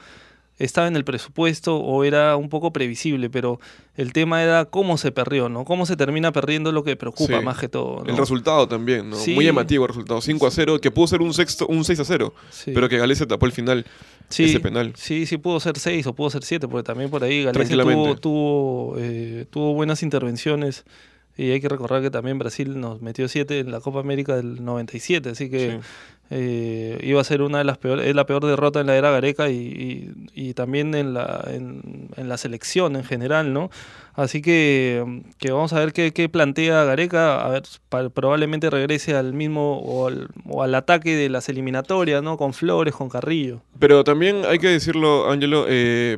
estaba 0.57 0.87
en 0.87 0.95
el 0.95 1.03
presupuesto 1.03 1.77
o 1.77 2.03
era 2.03 2.37
un 2.37 2.49
poco 2.49 2.71
previsible, 2.71 3.29
pero 3.29 3.59
el 3.97 4.13
tema 4.13 4.41
era 4.41 4.65
cómo 4.65 4.97
se 4.97 5.11
perdió, 5.11 5.49
¿no? 5.49 5.65
Cómo 5.65 5.85
se 5.85 5.95
termina 5.97 6.31
perdiendo 6.31 6.71
lo 6.71 6.83
que 6.83 6.95
preocupa 6.95 7.39
Sí. 7.39 7.43
más 7.45 7.57
que 7.57 7.67
todo, 7.67 8.03
¿no? 8.03 8.09
El 8.09 8.17
resultado 8.17 8.67
también, 8.67 9.09
¿no? 9.09 9.17
Sí. 9.17 9.33
Muy 9.33 9.45
llamativo 9.45 9.83
el 9.85 9.89
resultado. 9.89 10.21
5 10.21 10.47
a 10.47 10.51
0, 10.51 10.79
que 10.79 10.91
pudo 10.91 11.07
ser 11.07 11.21
un 11.21 11.33
sexto, 11.33 11.67
un 11.67 11.83
6 11.83 11.99
a 11.99 12.05
0, 12.05 12.33
Sí. 12.51 12.71
pero 12.73 12.87
que 12.89 13.15
se 13.15 13.25
tapó 13.25 13.45
el 13.45 13.51
final, 13.51 13.85
Sí, 14.29 14.45
ese 14.45 14.59
penal. 14.59 14.93
Sí, 14.95 15.25
sí 15.25 15.37
pudo 15.37 15.59
ser 15.59 15.77
6 15.77 16.07
o 16.07 16.13
pudo 16.15 16.29
ser 16.31 16.43
7, 16.43 16.67
porque 16.67 16.83
también 16.83 17.09
por 17.09 17.23
ahí 17.23 17.43
Galicia 17.43 17.77
tuvo, 17.77 18.15
tuvo, 18.15 18.95
eh, 18.97 19.45
tuvo 19.51 19.73
buenas 19.73 20.01
intervenciones. 20.03 20.83
Y 21.37 21.51
hay 21.51 21.59
que 21.59 21.67
recordar 21.67 22.01
que 22.01 22.09
también 22.09 22.39
Brasil 22.39 22.79
nos 22.79 23.01
metió 23.01 23.27
7 23.27 23.59
en 23.59 23.69
la 23.69 23.81
Copa 23.81 23.99
América 23.99 24.37
del 24.37 24.63
97, 24.63 25.29
así 25.29 25.49
que 25.49 25.71
Sí. 25.71 25.77
Eh, 26.31 26.99
iba 27.03 27.21
a 27.21 27.23
ser 27.23 27.41
una 27.41 27.59
de 27.59 27.63
las 27.63 27.77
peores, 27.77 28.07
es 28.07 28.15
la 28.15 28.25
peor 28.25 28.45
derrota 28.45 28.79
en 28.79 28.87
la 28.87 28.95
era 28.95 29.11
Gareca 29.11 29.49
y, 29.49 30.11
y- 30.33 30.53
también 30.55 30.95
en 30.95 31.13
la, 31.13 31.43
en, 31.47 32.07
la 32.17 32.37
selección 32.37 32.95
en 32.95 33.03
general, 33.03 33.53
¿no? 33.53 33.69
Así 34.13 34.41
que, 34.41 35.21
que 35.37 35.51
vamos 35.51 35.73
a 35.73 35.79
ver 35.79 35.93
qué, 35.93 36.29
plantea 36.29 36.83
Gareca, 36.85 37.45
a 37.45 37.49
ver, 37.49 37.63
probablemente 38.11 38.69
regrese 38.69 39.15
al 39.15 39.33
mismo 39.33 39.79
o 39.79 40.07
al, 40.07 40.29
o 40.49 40.63
al 40.63 40.73
ataque 40.73 41.15
de 41.15 41.29
las 41.29 41.49
eliminatorias, 41.49 42.23
¿no? 42.23 42.37
Con 42.37 42.53
Flores, 42.53 42.95
con 42.95 43.09
Carrillo. 43.09 43.61
Pero 43.77 44.03
también 44.03 44.43
hay 44.47 44.57
que 44.59 44.69
decirlo, 44.69 45.29
Ángelo, 45.29 45.65
eh, 45.67 46.17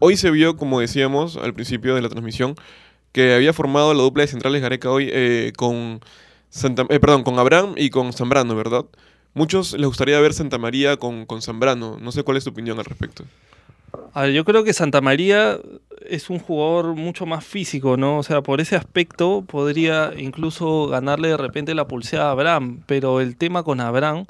hoy 0.00 0.16
se 0.16 0.30
vio, 0.30 0.56
como 0.56 0.80
decíamos 0.80 1.36
al 1.36 1.54
principio 1.54 1.94
de 1.94 2.02
la 2.02 2.08
transmisión, 2.08 2.56
que 3.12 3.32
había 3.34 3.52
formado 3.52 3.94
la 3.94 4.02
dupla 4.02 4.22
de 4.24 4.28
centrales 4.28 4.60
Gareca 4.60 4.90
hoy 4.90 5.08
eh, 5.10 5.52
con, 5.56 6.00
perdón, 7.00 7.22
con 7.22 7.38
Abraham 7.38 7.74
y 7.76 7.88
con 7.90 8.12
Zambrano, 8.12 8.54
¿verdad? 8.56 8.84
Muchos 9.36 9.74
les 9.74 9.86
gustaría 9.86 10.18
ver 10.18 10.32
Santa 10.32 10.56
María 10.56 10.96
con, 10.96 11.26
con 11.26 11.42
Zambrano. 11.42 11.98
No 12.00 12.10
sé 12.10 12.22
cuál 12.22 12.38
es 12.38 12.44
tu 12.44 12.50
opinión 12.50 12.78
al 12.78 12.86
respecto. 12.86 13.22
A 14.14 14.22
ver, 14.22 14.32
yo 14.32 14.46
creo 14.46 14.64
que 14.64 14.72
Santa 14.72 15.02
María 15.02 15.58
es 16.08 16.30
un 16.30 16.38
jugador 16.38 16.94
mucho 16.94 17.26
más 17.26 17.44
físico, 17.44 17.98
¿no? 17.98 18.16
O 18.16 18.22
sea, 18.22 18.40
por 18.40 18.62
ese 18.62 18.76
aspecto 18.76 19.44
podría 19.46 20.14
incluso 20.16 20.86
ganarle 20.86 21.28
de 21.28 21.36
repente 21.36 21.74
la 21.74 21.86
pulseada 21.86 22.28
a 22.28 22.30
Abraham, 22.30 22.80
pero 22.86 23.20
el 23.20 23.36
tema 23.36 23.62
con 23.62 23.80
Abraham 23.80 24.24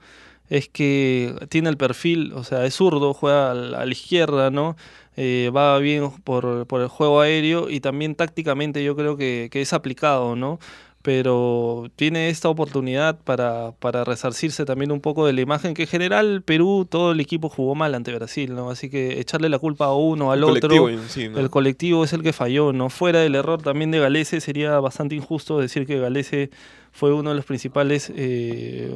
es 0.51 0.69
que 0.69 1.37
tiene 1.51 1.69
el 1.69 1.77
perfil, 1.77 2.33
o 2.33 2.43
sea, 2.43 2.65
es 2.65 2.75
zurdo, 2.75 3.15
juega 3.15 3.53
a 3.53 3.55
la, 3.55 3.87
izquierda, 3.87 4.51
¿no? 4.51 4.77
Eh, 5.17 5.53
va 5.55 5.79
bien 5.79 6.11
por, 6.25 6.67
por 6.67 6.81
el 6.81 6.89
juego 6.89 7.21
aéreo 7.21 7.71
y 7.71 7.79
también 7.79 8.17
tácticamente 8.17 8.83
yo 8.83 8.97
creo 8.97 9.17
que 9.17 9.49
es 9.53 9.73
aplicado, 9.73 10.35
¿no? 10.35 10.59
Pero 11.07 11.85
tiene 11.95 12.31
esta 12.31 12.49
oportunidad 12.49 13.17
para, 13.23 13.71
para 13.79 14.03
resarcirse 14.03 14.65
también 14.65 14.91
un 14.91 15.01
poco 15.01 15.25
de 15.25 15.33
la 15.33 15.41
imagen 15.41 15.73
que 15.73 15.83
en 15.83 15.89
general 15.89 16.43
Perú, 16.43 16.85
todo 16.91 17.13
el 17.13 17.21
equipo 17.21 17.49
jugó 17.49 17.77
mal 17.77 17.95
ante 17.95 18.13
Brasil, 18.13 18.53
¿no? 18.57 18.71
Así 18.71 18.91
que 18.91 19.21
echarle 19.21 19.49
la 19.49 19.61
culpa 19.61 19.85
a 19.85 19.95
uno, 19.95 20.33
al 20.33 20.39
El 20.39 20.45
otro, 20.47 20.69
colectivo 20.69 20.89
en 20.89 21.09
sí, 21.09 21.29
¿no? 21.29 21.39
el 21.39 21.49
colectivo 21.49 22.03
es 22.03 22.13
el 22.13 22.25
que 22.25 22.33
falló, 22.33 22.73
¿no? 22.73 22.91
Fuera 22.91 23.21
del 23.21 23.37
error 23.37 23.63
también 23.63 23.93
de 23.93 24.01
Galese, 24.01 24.41
sería 24.41 24.81
bastante 24.81 25.15
injusto 25.15 25.61
decir 25.61 25.87
que 25.87 26.01
Galese 26.01 26.51
fue 26.91 27.15
uno 27.15 27.31
de 27.31 27.37
los 27.37 27.45
principales, 27.45 28.13
eh, 28.17 28.93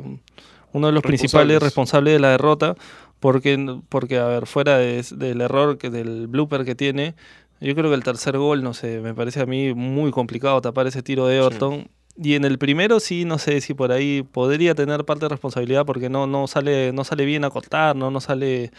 uno 0.72 0.88
de 0.88 0.92
los 0.92 1.04
principales 1.04 1.62
responsables 1.62 2.14
de 2.14 2.18
la 2.18 2.30
derrota, 2.30 2.74
porque, 3.20 3.78
porque 3.88 4.18
a 4.18 4.26
ver, 4.26 4.46
fuera 4.46 4.78
de- 4.78 5.04
del 5.14 5.42
error, 5.42 5.78
que, 5.78 5.90
del 5.90 6.26
blooper 6.26 6.64
que 6.64 6.74
tiene, 6.74 7.14
yo 7.60 7.72
creo 7.76 7.88
que 7.88 7.94
el 7.94 8.02
tercer 8.02 8.36
gol, 8.36 8.64
no 8.64 8.74
sé, 8.74 9.00
me 9.00 9.14
parece 9.14 9.40
a 9.42 9.46
mí 9.46 9.74
muy 9.74 10.10
complicado 10.10 10.60
tapar 10.60 10.88
ese 10.88 11.04
tiro 11.04 11.28
de 11.28 11.36
Everton. 11.38 11.88
Y 12.22 12.34
en 12.34 12.44
el 12.44 12.58
primero 12.58 13.00
sí, 13.00 13.24
no 13.24 13.38
sé 13.38 13.62
si 13.62 13.72
por 13.72 13.92
ahí 13.92 14.22
podría 14.22 14.74
tener 14.74 15.04
parte 15.06 15.24
de 15.24 15.30
responsabilidad 15.30 15.86
porque 15.86 16.10
no, 16.10 16.26
no, 16.26 16.46
sale, 16.46 16.92
no 16.92 17.02
sale 17.02 17.24
bien 17.24 17.44
a 17.44 17.50
cortar, 17.50 17.96
no, 17.96 18.10
no 18.10 18.20
sale 18.20 18.72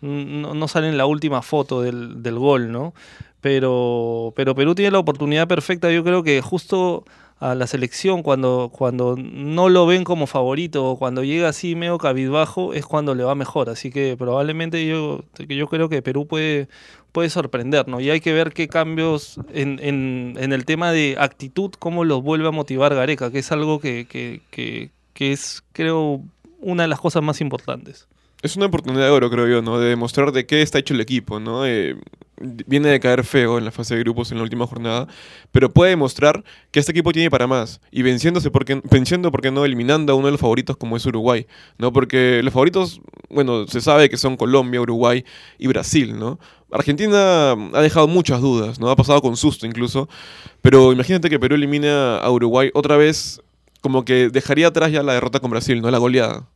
no, 0.00 0.54
no 0.54 0.68
sale 0.68 0.88
en 0.88 0.96
la 0.96 1.06
última 1.06 1.42
foto 1.42 1.82
del, 1.82 2.22
del 2.22 2.38
gol, 2.38 2.72
¿no? 2.72 2.94
Pero, 3.40 4.32
pero 4.34 4.54
Perú 4.54 4.74
tiene 4.74 4.90
la 4.90 4.98
oportunidad 4.98 5.46
perfecta, 5.46 5.90
yo 5.90 6.02
creo 6.04 6.22
que 6.22 6.40
justo 6.40 7.04
a 7.38 7.54
la 7.54 7.66
selección 7.66 8.22
cuando, 8.22 8.70
cuando 8.72 9.14
no 9.18 9.68
lo 9.68 9.86
ven 9.86 10.04
como 10.04 10.26
favorito 10.26 10.86
o 10.86 10.98
cuando 10.98 11.22
llega 11.22 11.48
así 11.48 11.74
medio 11.74 11.98
cabizbajo 11.98 12.72
es 12.72 12.86
cuando 12.86 13.14
le 13.14 13.24
va 13.24 13.34
mejor, 13.34 13.68
así 13.68 13.90
que 13.90 14.16
probablemente 14.16 14.86
yo, 14.86 15.22
yo 15.48 15.66
creo 15.68 15.88
que 15.90 16.00
Perú 16.00 16.26
puede, 16.26 16.68
puede 17.12 17.28
sorprendernos 17.28 18.00
y 18.00 18.10
hay 18.10 18.20
que 18.20 18.32
ver 18.32 18.52
qué 18.52 18.68
cambios 18.68 19.38
en, 19.52 19.78
en, 19.82 20.52
el 20.52 20.64
tema 20.64 20.92
de 20.92 21.16
actitud, 21.18 21.72
cómo 21.78 22.04
los 22.04 22.22
vuelve 22.22 22.48
a 22.48 22.52
motivar 22.52 22.94
Gareca, 22.94 23.30
que 23.30 23.40
es 23.40 23.52
algo 23.52 23.80
que, 23.80 24.06
que, 24.08 24.40
que, 24.50 24.90
que 25.12 25.32
es 25.32 25.62
creo 25.72 26.22
una 26.60 26.84
de 26.84 26.88
las 26.88 27.00
cosas 27.00 27.22
más 27.22 27.42
importantes. 27.42 28.08
Es 28.42 28.56
una 28.56 28.66
oportunidad 28.66 29.04
de 29.04 29.10
oro, 29.10 29.30
creo 29.30 29.46
yo, 29.48 29.62
¿no? 29.62 29.78
De 29.78 29.88
demostrar 29.88 30.32
de 30.32 30.46
qué 30.46 30.62
está 30.62 30.78
hecho 30.78 30.94
el 30.94 31.00
equipo, 31.00 31.40
¿no? 31.40 31.66
Eh, 31.66 31.96
viene 32.38 32.88
de 32.88 33.00
caer 33.00 33.24
feo 33.24 33.58
en 33.58 33.64
la 33.64 33.70
fase 33.70 33.94
de 33.94 34.00
grupos 34.00 34.30
en 34.30 34.38
la 34.38 34.42
última 34.42 34.66
jornada, 34.66 35.06
pero 35.52 35.72
puede 35.72 35.90
demostrar 35.90 36.44
que 36.70 36.80
este 36.80 36.92
equipo 36.92 37.12
tiene 37.12 37.30
para 37.30 37.46
más 37.46 37.80
y 37.90 38.02
venciéndose 38.02 38.50
porque 38.50 38.80
venciendo 38.90 39.30
porque 39.30 39.50
no 39.50 39.64
eliminando 39.64 40.12
a 40.12 40.16
uno 40.16 40.26
de 40.26 40.32
los 40.32 40.40
favoritos 40.40 40.76
como 40.76 40.96
es 40.96 41.06
Uruguay, 41.06 41.46
¿no? 41.78 41.92
Porque 41.92 42.40
los 42.42 42.52
favoritos, 42.52 43.00
bueno, 43.30 43.66
se 43.66 43.80
sabe 43.80 44.10
que 44.10 44.16
son 44.16 44.36
Colombia, 44.36 44.80
Uruguay 44.80 45.24
y 45.58 45.66
Brasil, 45.66 46.18
¿no? 46.18 46.38
Argentina 46.70 47.52
ha 47.52 47.80
dejado 47.80 48.08
muchas 48.08 48.40
dudas, 48.40 48.80
¿no? 48.80 48.90
Ha 48.90 48.96
pasado 48.96 49.22
con 49.22 49.36
susto 49.36 49.66
incluso, 49.66 50.08
pero 50.62 50.92
imagínate 50.92 51.30
que 51.30 51.38
Perú 51.38 51.54
elimina 51.54 52.18
a 52.18 52.30
Uruguay 52.30 52.70
otra 52.74 52.96
vez 52.96 53.40
como 53.80 54.04
que 54.04 54.30
dejaría 54.30 54.68
atrás 54.68 54.90
ya 54.90 55.02
la 55.02 55.14
derrota 55.14 55.40
con 55.40 55.50
Brasil, 55.50 55.80
¿no? 55.80 55.90
La 55.90 55.98
goleada. 55.98 56.48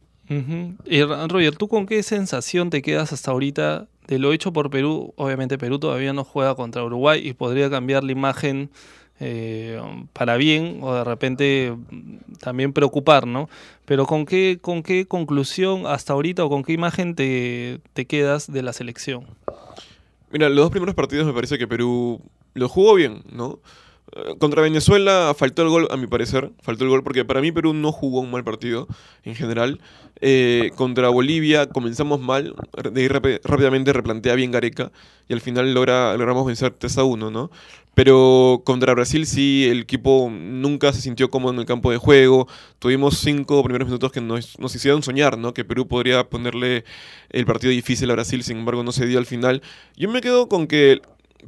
Y 0.86 1.02
Ra- 1.02 1.26
Roger, 1.26 1.56
¿tú 1.56 1.66
con 1.68 1.86
qué 1.86 2.02
sensación 2.04 2.70
te 2.70 2.82
quedas 2.82 3.12
hasta 3.12 3.32
ahorita 3.32 3.88
de 4.06 4.18
lo 4.20 4.32
hecho 4.32 4.52
por 4.52 4.70
Perú? 4.70 5.12
Obviamente 5.16 5.58
Perú 5.58 5.78
todavía 5.80 6.12
no 6.12 6.22
juega 6.24 6.54
contra 6.54 6.84
Uruguay 6.84 7.20
y 7.26 7.32
podría 7.32 7.68
cambiar 7.68 8.04
la 8.04 8.12
imagen 8.12 8.70
eh, 9.18 9.80
para 10.12 10.36
bien 10.36 10.78
o 10.82 10.94
de 10.94 11.04
repente 11.04 11.74
mm, 11.90 12.34
también 12.40 12.72
preocupar, 12.72 13.26
¿no? 13.26 13.50
Pero 13.84 14.06
¿con 14.06 14.24
qué, 14.24 14.58
con 14.60 14.82
qué 14.84 15.06
conclusión 15.06 15.86
hasta 15.86 16.12
ahorita 16.12 16.44
o 16.44 16.48
con 16.48 16.62
qué 16.62 16.72
imagen 16.74 17.14
te, 17.16 17.80
te 17.92 18.06
quedas 18.06 18.50
de 18.50 18.62
la 18.62 18.72
selección? 18.72 19.26
Mira, 20.30 20.48
los 20.48 20.58
dos 20.58 20.70
primeros 20.70 20.94
partidos 20.94 21.26
me 21.26 21.32
parece 21.32 21.58
que 21.58 21.66
Perú 21.66 22.20
lo 22.54 22.68
jugó 22.68 22.94
bien, 22.94 23.22
¿no? 23.32 23.58
Contra 24.38 24.62
Venezuela 24.62 25.34
faltó 25.36 25.62
el 25.62 25.68
gol, 25.68 25.88
a 25.90 25.96
mi 25.96 26.06
parecer. 26.06 26.50
Faltó 26.62 26.84
el 26.84 26.90
gol 26.90 27.02
porque 27.02 27.24
para 27.24 27.40
mí 27.40 27.52
Perú 27.52 27.74
no 27.74 27.92
jugó 27.92 28.20
un 28.20 28.30
mal 28.30 28.42
partido 28.42 28.88
en 29.24 29.34
general. 29.34 29.80
Eh, 30.20 30.72
contra 30.74 31.08
Bolivia 31.10 31.66
comenzamos 31.66 32.20
mal. 32.20 32.54
De 32.92 33.00
ahí 33.00 33.08
rápidamente 33.08 33.92
replantea 33.92 34.34
bien 34.34 34.50
Gareca. 34.50 34.90
Y 35.28 35.32
al 35.32 35.40
final 35.40 35.72
logra, 35.74 36.16
logramos 36.16 36.44
vencer 36.44 36.72
3 36.72 36.98
a 36.98 37.04
1, 37.04 37.30
¿no? 37.30 37.50
Pero 37.94 38.62
contra 38.64 38.94
Brasil 38.94 39.26
sí, 39.26 39.68
el 39.68 39.80
equipo 39.80 40.28
nunca 40.30 40.92
se 40.92 41.00
sintió 41.00 41.28
cómodo 41.30 41.52
en 41.54 41.60
el 41.60 41.66
campo 41.66 41.90
de 41.90 41.98
juego. 41.98 42.48
Tuvimos 42.78 43.18
cinco 43.18 43.62
primeros 43.62 43.86
minutos 43.86 44.10
que 44.10 44.20
nos, 44.20 44.58
nos 44.58 44.74
hicieron 44.74 45.02
soñar, 45.02 45.38
¿no? 45.38 45.54
Que 45.54 45.64
Perú 45.64 45.86
podría 45.86 46.28
ponerle 46.28 46.84
el 47.30 47.46
partido 47.46 47.70
difícil 47.70 48.10
a 48.10 48.14
Brasil, 48.14 48.42
sin 48.42 48.58
embargo 48.58 48.82
no 48.82 48.92
se 48.92 49.06
dio 49.06 49.18
al 49.18 49.26
final. 49.26 49.62
Yo 49.96 50.08
me 50.08 50.20
quedo 50.20 50.48
con 50.48 50.66
que 50.66 51.00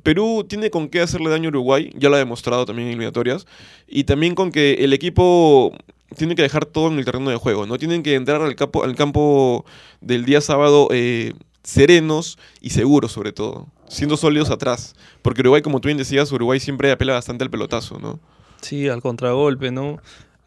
Perú 0.03 0.45
tiene 0.49 0.71
con 0.71 0.89
qué 0.89 1.01
hacerle 1.01 1.31
daño 1.31 1.49
a 1.49 1.51
Uruguay, 1.51 1.93
ya 1.97 2.09
lo 2.09 2.17
ha 2.17 2.19
demostrado 2.19 2.65
también 2.67 2.89
en 2.89 2.93
eliminatorias, 2.93 3.47
y 3.87 4.05
también 4.05 4.35
con 4.35 4.53
que 4.53 4.75
el 4.75 4.93
equipo 4.93 5.73
tiene 6.17 6.35
que 6.35 6.43
dejar 6.43 6.67
todo 6.67 6.89
en 6.89 6.99
el 6.99 7.05
terreno 7.05 7.31
de 7.31 7.37
juego, 7.37 7.67
¿no? 7.67 7.79
Tienen 7.79 8.03
que 8.03 8.15
entrar 8.15 8.43
al 8.43 8.55
campo, 8.55 8.85
al 8.85 8.95
campo 8.95 9.65
del 10.01 10.25
día 10.25 10.41
sábado 10.41 10.89
eh, 10.91 11.33
serenos 11.63 12.39
y 12.61 12.71
seguros 12.71 13.13
sobre 13.13 13.33
todo, 13.33 13.67
siendo 13.89 14.17
sólidos 14.17 14.51
atrás, 14.51 14.95
porque 15.23 15.41
Uruguay, 15.41 15.63
como 15.63 15.81
tú 15.81 15.89
bien 15.89 15.99
decías, 15.99 16.33
Uruguay 16.33 16.61
siempre 16.61 16.91
apela 16.91 17.15
bastante 17.15 17.45
al 17.45 17.51
pelotazo, 17.51 17.99
¿no? 17.99 18.19
Sí, 18.61 18.89
al 18.89 19.03
contragolpe, 19.03 19.71
¿no? 19.71 19.99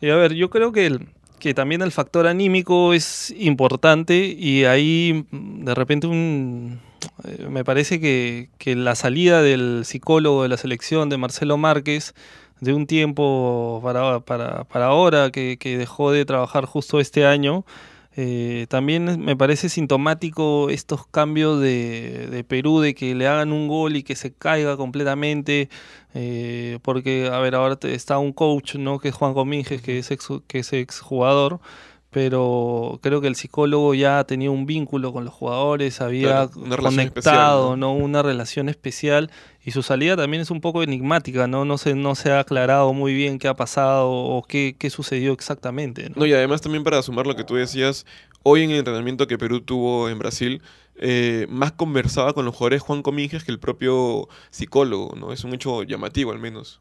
Y 0.01 0.09
a 0.09 0.15
ver, 0.15 0.33
yo 0.33 0.49
creo 0.49 0.71
que, 0.71 0.99
que 1.39 1.53
también 1.53 1.81
el 1.81 1.91
factor 1.91 2.27
anímico 2.27 2.93
es 2.93 3.33
importante 3.37 4.25
y 4.25 4.65
ahí 4.65 5.25
mm, 5.31 5.65
de 5.65 5.75
repente 5.75 6.07
un, 6.07 6.79
me 7.49 7.63
parece 7.63 7.99
que, 7.99 8.49
que 8.57 8.75
la 8.75 8.95
salida 8.95 9.41
del 9.41 9.83
psicólogo 9.85 10.43
de 10.43 10.49
la 10.49 10.57
selección, 10.57 11.09
de 11.09 11.17
Marcelo 11.17 11.57
Márquez, 11.57 12.13
de 12.61 12.73
un 12.73 12.87
tiempo 12.87 13.81
para, 13.83 14.21
para, 14.21 14.85
ahora, 14.85 15.29
que, 15.31 15.57
que 15.57 15.77
dejó 15.77 16.11
de 16.11 16.25
trabajar 16.25 16.65
justo 16.65 16.99
este 16.99 17.25
año, 17.25 17.65
Eh, 18.17 18.65
también 18.69 19.19
me 19.25 19.35
parece 19.35 19.67
sintomático 19.67 20.69
estos 20.69 21.05
cambios 21.05 21.59
de, 21.59 22.27
de, 22.31 22.45
Perú, 22.45 22.79
de 22.79 22.93
que 22.93 23.13
le 23.13 23.27
hagan 23.27 23.51
un 23.51 23.67
gol 23.67 23.97
y 23.97 24.03
que 24.03 24.15
se 24.15 24.31
caiga 24.31 24.77
completamente, 24.77 25.67
eh, 26.13 26.79
porque, 26.81 27.27
a 27.27 27.39
ver, 27.39 27.55
ahora 27.55 27.77
está 27.83 28.17
un 28.17 28.31
coach, 28.31 28.75
¿no? 28.75 28.99
Que 28.99 29.09
es 29.09 29.15
Juan 29.15 29.33
Cominges, 29.33 29.81
que 29.81 29.99
es 29.99 30.11
ex, 30.11 30.29
que 30.47 30.59
es 30.59 30.71
ex 30.71 31.01
jugador, 31.01 31.59
pero 32.15 32.97
creo 33.03 33.19
que 33.19 33.27
el 33.27 33.35
psicólogo 33.35 33.93
ya 33.93 34.23
tenía 34.23 34.49
un 34.49 34.65
vínculo 34.65 35.11
con 35.11 35.25
los 35.25 35.33
jugadores, 35.33 35.99
había 35.99 36.47
conectado, 36.47 37.01
especial, 37.01 37.79
¿no? 37.81 37.91
Una 37.91 38.23
relación 38.23 38.69
especial 38.69 39.29
y 39.65 39.71
su 39.71 39.83
salida 39.83 40.15
también 40.15 40.39
es 40.39 40.49
un 40.49 40.61
poco 40.61 40.81
enigmática, 40.81 41.45
¿no? 41.47 41.65
No 41.65 41.77
se, 41.77 41.93
no 41.93 42.15
se 42.15 42.31
ha 42.31 42.39
aclarado 42.39 42.93
muy 42.93 43.13
bien 43.13 43.37
qué 43.37 43.49
ha 43.49 43.53
pasado 43.53 44.11
o 44.11 44.43
qué, 44.43 44.77
qué 44.79 44.89
sucedió 44.89 45.33
exactamente. 45.33 46.09
¿no? 46.15 46.25
y 46.25 46.31
además 46.31 46.61
también 46.61 46.85
para 46.85 47.01
sumar 47.01 47.27
lo 47.27 47.35
que 47.35 47.43
tú 47.43 47.55
decías, 47.55 48.05
hoy 48.43 48.63
en 48.63 48.71
el 48.71 48.77
entrenamiento 48.77 49.27
que 49.27 49.37
Perú 49.37 49.59
tuvo 49.59 50.07
en 50.07 50.17
Brasil, 50.17 50.61
eh, 50.95 51.47
más 51.49 51.73
conversaba 51.73 52.31
con 52.31 52.45
los 52.45 52.55
jugadores 52.55 52.81
Juan 52.81 53.01
Cominges 53.01 53.43
que 53.43 53.51
el 53.51 53.59
propio 53.59 54.29
psicólogo, 54.51 55.17
¿no? 55.17 55.33
Es 55.33 55.43
un 55.43 55.53
hecho 55.53 55.83
llamativo 55.83 56.31
al 56.31 56.39
menos. 56.39 56.79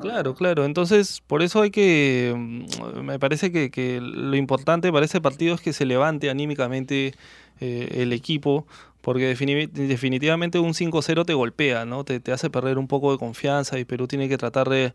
Claro, 0.00 0.34
claro. 0.34 0.64
Entonces, 0.64 1.22
por 1.26 1.42
eso 1.42 1.62
hay 1.62 1.70
que. 1.70 2.34
Mm, 2.36 3.00
me 3.02 3.18
parece 3.18 3.50
que, 3.52 4.00
lo 4.00 4.36
importante 4.36 4.92
para 4.92 5.06
ese 5.06 5.20
partido 5.20 5.54
es 5.54 5.60
que 5.60 5.72
se 5.72 5.86
levante 5.86 6.30
anímicamente 6.30 7.14
eh, 7.60 7.88
el 7.92 8.12
equipo, 8.12 8.66
porque 9.00 9.26
definitivamente 9.26 10.58
un 10.58 10.74
5-0 10.74 11.24
te 11.24 11.34
golpea, 11.34 11.84
¿no? 11.84 12.04
Te, 12.04 12.20
hace 12.32 12.50
perder 12.50 12.78
un 12.78 12.88
poco 12.88 13.12
de 13.12 13.18
confianza 13.18 13.78
y 13.78 13.84
Perú 13.84 14.08
tiene 14.08 14.28
que 14.28 14.36
tratar 14.36 14.68
de, 14.68 14.92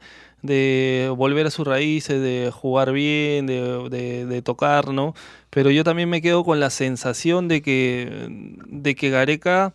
volver 1.16 1.48
a 1.48 1.52
sus 1.52 1.66
raíces, 1.66 2.22
de 2.22 2.52
jugar 2.54 2.92
bien, 2.92 3.48
de, 3.48 3.90
de, 3.90 4.42
tocar, 4.42 4.90
¿no? 4.90 5.16
Pero 5.50 5.72
yo 5.72 5.84
también 5.84 6.10
me 6.10 6.22
quedo 6.22 6.44
con 6.44 6.60
la 6.60 6.70
sensación 6.70 7.48
de 7.48 7.62
que, 7.62 8.28
de 8.68 8.96
que 8.96 9.10
Gareca 9.10 9.74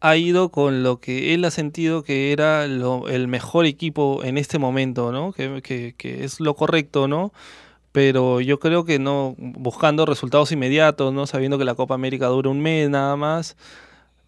ha 0.00 0.16
ido 0.16 0.50
con 0.50 0.82
lo 0.82 1.00
que 1.00 1.34
él 1.34 1.44
ha 1.44 1.50
sentido 1.50 2.02
que 2.02 2.32
era 2.32 2.64
el 2.64 3.28
mejor 3.28 3.66
equipo 3.66 4.22
en 4.24 4.38
este 4.38 4.58
momento, 4.58 5.12
¿no? 5.12 5.32
Que, 5.32 5.94
que, 5.96 6.24
es 6.24 6.40
lo 6.40 6.54
correcto, 6.54 7.08
¿no? 7.08 7.32
Pero 7.92 8.40
yo 8.40 8.60
creo 8.60 8.84
que 8.84 8.98
no, 8.98 9.34
buscando 9.38 10.06
resultados 10.06 10.52
inmediatos, 10.52 11.12
¿no? 11.12 11.26
Sabiendo 11.26 11.58
que 11.58 11.64
la 11.64 11.74
Copa 11.74 11.94
América 11.94 12.26
dura 12.26 12.50
un 12.50 12.60
mes 12.60 12.88
nada 12.90 13.16
más, 13.16 13.56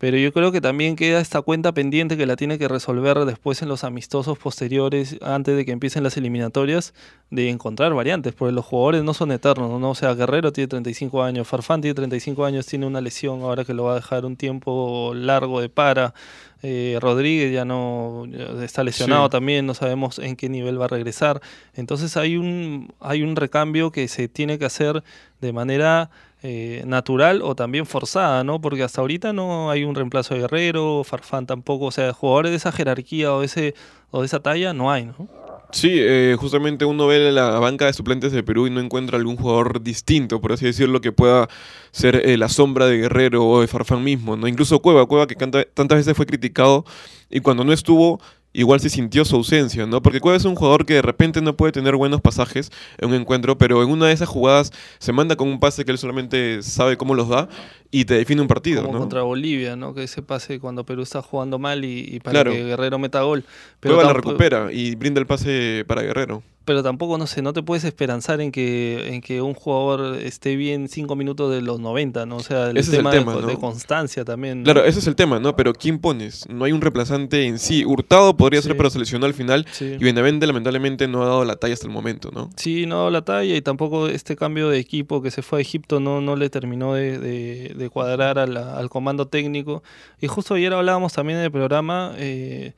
pero 0.01 0.17
yo 0.17 0.33
creo 0.33 0.51
que 0.51 0.63
también 0.63 0.97
queda 0.97 1.21
esta 1.21 1.43
cuenta 1.43 1.73
pendiente 1.73 2.17
que 2.17 2.25
la 2.25 2.35
tiene 2.35 2.59
que 2.59 2.69
resolver 2.69 3.27
después 3.27 3.61
en 3.61 3.69
los 3.69 3.85
amistosos 3.85 4.39
posteriores, 4.39 5.19
antes 5.21 5.55
de 5.55 5.67
que 5.67 5.73
empiecen 5.73 6.03
las 6.03 6.17
eliminatorias, 6.17 6.95
de 7.29 7.51
encontrar 7.51 7.93
variantes, 7.93 8.33
porque 8.33 8.53
los 8.53 8.65
jugadores 8.65 9.05
no 9.05 9.13
son 9.13 9.31
eternos, 9.31 9.79
¿no? 9.79 9.91
O 9.91 9.95
sea, 9.95 10.15
Guerrero 10.15 10.55
tiene 10.55 10.69
35 10.69 11.23
años, 11.23 11.47
Farfán 11.47 11.83
tiene 11.83 11.93
35 11.93 12.47
años, 12.47 12.65
tiene 12.65 12.87
una 12.87 13.03
lesión 13.03 13.43
ahora 13.43 13.67
que 13.67 13.75
lo 13.75 13.85
va 13.85 13.93
a 13.93 13.97
dejar 13.97 14.25
un 14.25 14.37
tiempo 14.37 15.13
largo 15.15 15.61
de 15.61 15.69
para. 15.69 16.15
Eh, 16.63 16.97
Rodríguez 16.99 17.53
ya 17.53 17.67
no 17.67 18.27
está 18.63 18.83
lesionado 18.83 19.29
también, 19.29 19.67
no 19.67 19.75
sabemos 19.75 20.19
en 20.19 20.35
qué 20.35 20.49
nivel 20.49 20.81
va 20.81 20.87
a 20.87 20.89
regresar. 20.89 21.43
Entonces 21.75 22.17
hay 22.17 22.39
un, 22.39 22.95
hay 23.01 23.23
un 23.23 23.37
recambio 23.37 23.91
que 23.91 24.09
se 24.09 24.29
tiene 24.29 24.59
que 24.59 24.65
hacer 24.65 25.05
de 25.43 25.53
manera 25.53 26.11
eh, 26.43 26.83
natural 26.87 27.43
o 27.43 27.55
también 27.55 27.85
forzada, 27.85 28.45
¿no? 28.45 28.61
Porque 28.61 28.83
hasta 28.83 29.03
ahorita 29.03 29.33
no 29.33 29.71
hay 29.71 29.85
un 29.85 29.95
reemplazo 29.95 30.35
de 30.35 30.41
Guerrero, 30.41 31.05
Farfán 31.05 31.47
tampoco, 31.47 31.87
o 31.87 31.91
sea, 31.91 32.13
jugadores 32.13 32.51
de 32.51 32.57
esa 32.57 32.73
jerarquía 32.73 33.33
o, 33.35 33.43
ese, 33.43 33.75
de 34.13 34.25
esa 34.25 34.41
talla 34.41 34.73
no 34.73 34.91
hay, 34.91 35.05
¿no? 35.05 35.29
Sí, 35.73 35.91
eh, 35.93 36.37
justamente 36.39 36.85
uno 36.85 37.07
ve 37.07 37.31
la 37.31 37.59
banca 37.61 37.87
de 37.87 37.93
suplentes 37.93 38.33
de 38.33 38.43
Perú 38.43 38.67
y 38.67 38.71
no 38.71 38.81
encuentra 38.81 39.19
algún 39.19 39.37
jugador 39.37 39.83
distinto, 39.83 40.41
por 40.41 40.53
así 40.53 40.65
decirlo, 40.65 41.01
que 41.01 41.13
pueda 41.13 41.49
ser 41.93 42.17
eh, 42.29 42.37
la 42.37 42.49
sombra 42.49 42.87
de 42.87 42.99
Guerrero 42.99 43.47
o 43.47 43.61
de 43.61 43.69
Farfán 43.69 44.03
mismo, 44.03 44.37
¿no? 44.37 44.49
Incluso 44.49 44.81
Cueva, 44.81 45.07
Cueva 45.07 45.27
que 45.27 45.37
tantas 45.37 45.99
veces 45.99 46.17
fue 46.17 46.27
criticado 46.27 46.85
y 47.29 47.41
cuando 47.41 47.65
no 47.65 47.73
estuvo 47.73 48.21
igual 48.53 48.81
se 48.81 48.91
sintió 48.91 49.25
su 49.25 49.37
ausencia, 49.37 49.87
¿no? 49.87 50.03
Porque 50.03 50.21
Cueva 50.21 50.37
es 50.37 50.45
un 50.45 50.55
jugador 50.55 50.85
que 50.87 50.95
de 50.95 51.03
repente 51.03 51.41
no 51.41 51.57
puede 51.57 51.73
tener 51.73 51.97
buenos 51.97 52.21
pasajes 52.21 52.71
en 52.99 53.11
un 53.11 53.15
encuentro, 53.15 53.59
pero 53.59 53.83
en 53.83 53.91
una 53.91 54.07
de 54.07 54.13
esas 54.13 54.29
jugadas 54.29 54.73
se 54.99 55.13
manda 55.13 55.37
con 55.37 55.49
un 55.49 55.61
pase 55.61 55.85
que 55.85 55.93
él 55.93 55.99
solamente 55.99 56.63
sabe 56.63 56.97
cómo 56.97 57.15
los 57.15 57.29
da 57.29 57.49
y 57.91 58.05
te 58.05 58.15
define 58.15 58.41
un 58.41 58.49
partido, 58.49 58.83
Como 58.83 58.95
¿no? 58.95 59.01
contra 59.01 59.23
Bolivia, 59.23 59.77
¿no? 59.77 59.95
Que 59.95 60.05
ese 60.05 60.23
pase 60.23 60.61
cuando 60.61 60.85
Perú 60.85 61.03
está 61.03 61.23
jugando 61.23 61.59
mal 61.59 61.85
y, 61.85 62.21
para 62.21 62.45
que 62.45 62.65
Guerrero 62.65 62.99
meta 62.99 63.23
gol. 63.23 63.45
Pero 63.81 63.97
Cueva 63.97 64.09
la 64.09 64.15
recupera 64.15 64.73
y 64.73 64.95
brinda 64.95 65.21
el 65.21 65.27
pase 65.27 65.85
para 65.87 66.03
Guerrero 66.03 66.43
pero 66.71 66.85
tampoco, 66.85 67.19
no 67.19 67.27
sé, 67.27 67.43
no 67.43 67.53
te 67.53 67.65
puedes 67.65 67.83
esperanzar 67.83 68.41
en 68.41 68.53
que, 68.53 69.15
en 69.15 69.23
que 69.23 69.43
un 69.43 69.55
jugador 69.55 70.19
esté 70.19 70.55
bien 70.55 70.89
cinco 70.89 71.17
minutos 71.17 71.53
de 71.53 71.63
los 71.63 71.81
90, 71.81 72.27
¿no? 72.27 72.37
O 72.37 72.43
sea, 72.45 72.71
el 72.71 72.89
tema, 72.89 73.13
de, 73.13 73.57
constancia 73.57 74.25
también. 74.25 74.63
Claro, 74.63 74.85
ese 74.85 75.01
es 75.01 75.07
el 75.09 75.17
tema, 75.17 75.41
¿no? 75.41 75.57
Pero 75.57 75.73
¿quién 75.73 75.99
pones? 75.99 76.49
No 76.49 76.65
hay 76.65 76.71
un 76.71 76.81
reemplazante 76.81 77.47
en 77.47 77.59
sí. 77.59 77.85
Hurtado 77.85 78.37
podría 78.37 78.63
ser, 78.63 78.77
pero 78.77 78.89
seleccionó 78.89 79.27
al 79.27 79.35
final. 79.35 79.67
Y 79.81 79.97
Benavente, 79.97 80.47
lamentablemente, 80.47 81.09
no 81.09 81.23
ha 81.23 81.27
dado 81.27 81.45
la 81.45 81.57
talla 81.57 81.75
hasta 81.75 81.89
el 81.89 81.93
momento, 81.93 82.31
¿no? 82.33 82.51
Sí, 82.55 82.87
no 82.87 82.95
ha 82.95 82.99
dado 82.99 83.11
la 83.11 83.23
talla 83.23 83.57
y 83.57 83.63
tampoco 83.63 84.07
este 84.07 84.37
cambio 84.37 84.69
de 84.69 84.79
equipo 84.79 85.23
que 85.23 85.33
se 85.33 85.43
fue 85.43 85.59
a 85.59 85.63
Egipto 85.63 85.99
no, 85.99 86.21
no 86.21 86.37
le 86.37 86.51
terminó 86.51 86.95
de, 86.95 87.19
de, 87.19 87.80
cuadrar 87.89 88.39
al, 88.39 88.57
al 88.57 88.91
comando 88.91 89.27
técnico. 89.27 89.83
Y 90.21 90.27
justo 90.27 90.55
ayer 90.55 90.73
hablábamos 90.75 91.13
también 91.13 91.39
en 91.39 91.47
el 91.47 91.53
programa. 91.53 92.13
Eh, 92.17 92.73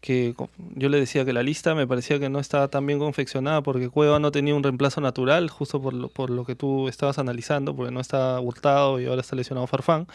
que 0.00 0.34
yo 0.74 0.88
le 0.88 1.00
decía 1.00 1.24
que 1.24 1.32
la 1.32 1.42
lista 1.42 1.74
me 1.74 1.86
parecía 1.86 2.18
que 2.18 2.28
no 2.28 2.38
estaba 2.38 2.68
tan 2.68 2.86
bien 2.86 2.98
confeccionada 2.98 3.62
porque 3.62 3.88
Cueva 3.88 4.18
no 4.18 4.30
tenía 4.30 4.54
un 4.54 4.62
reemplazo 4.62 5.00
natural, 5.00 5.50
justo 5.50 5.82
por 5.82 5.92
lo, 5.92 6.08
por 6.08 6.30
lo 6.30 6.44
que 6.44 6.54
tú 6.54 6.88
estabas 6.88 7.18
analizando, 7.18 7.74
porque 7.74 7.92
no 7.92 8.00
está 8.00 8.38
hurtado 8.40 9.00
y 9.00 9.06
ahora 9.06 9.20
está 9.20 9.36
lesionado 9.36 9.66
Farfán, 9.66 10.06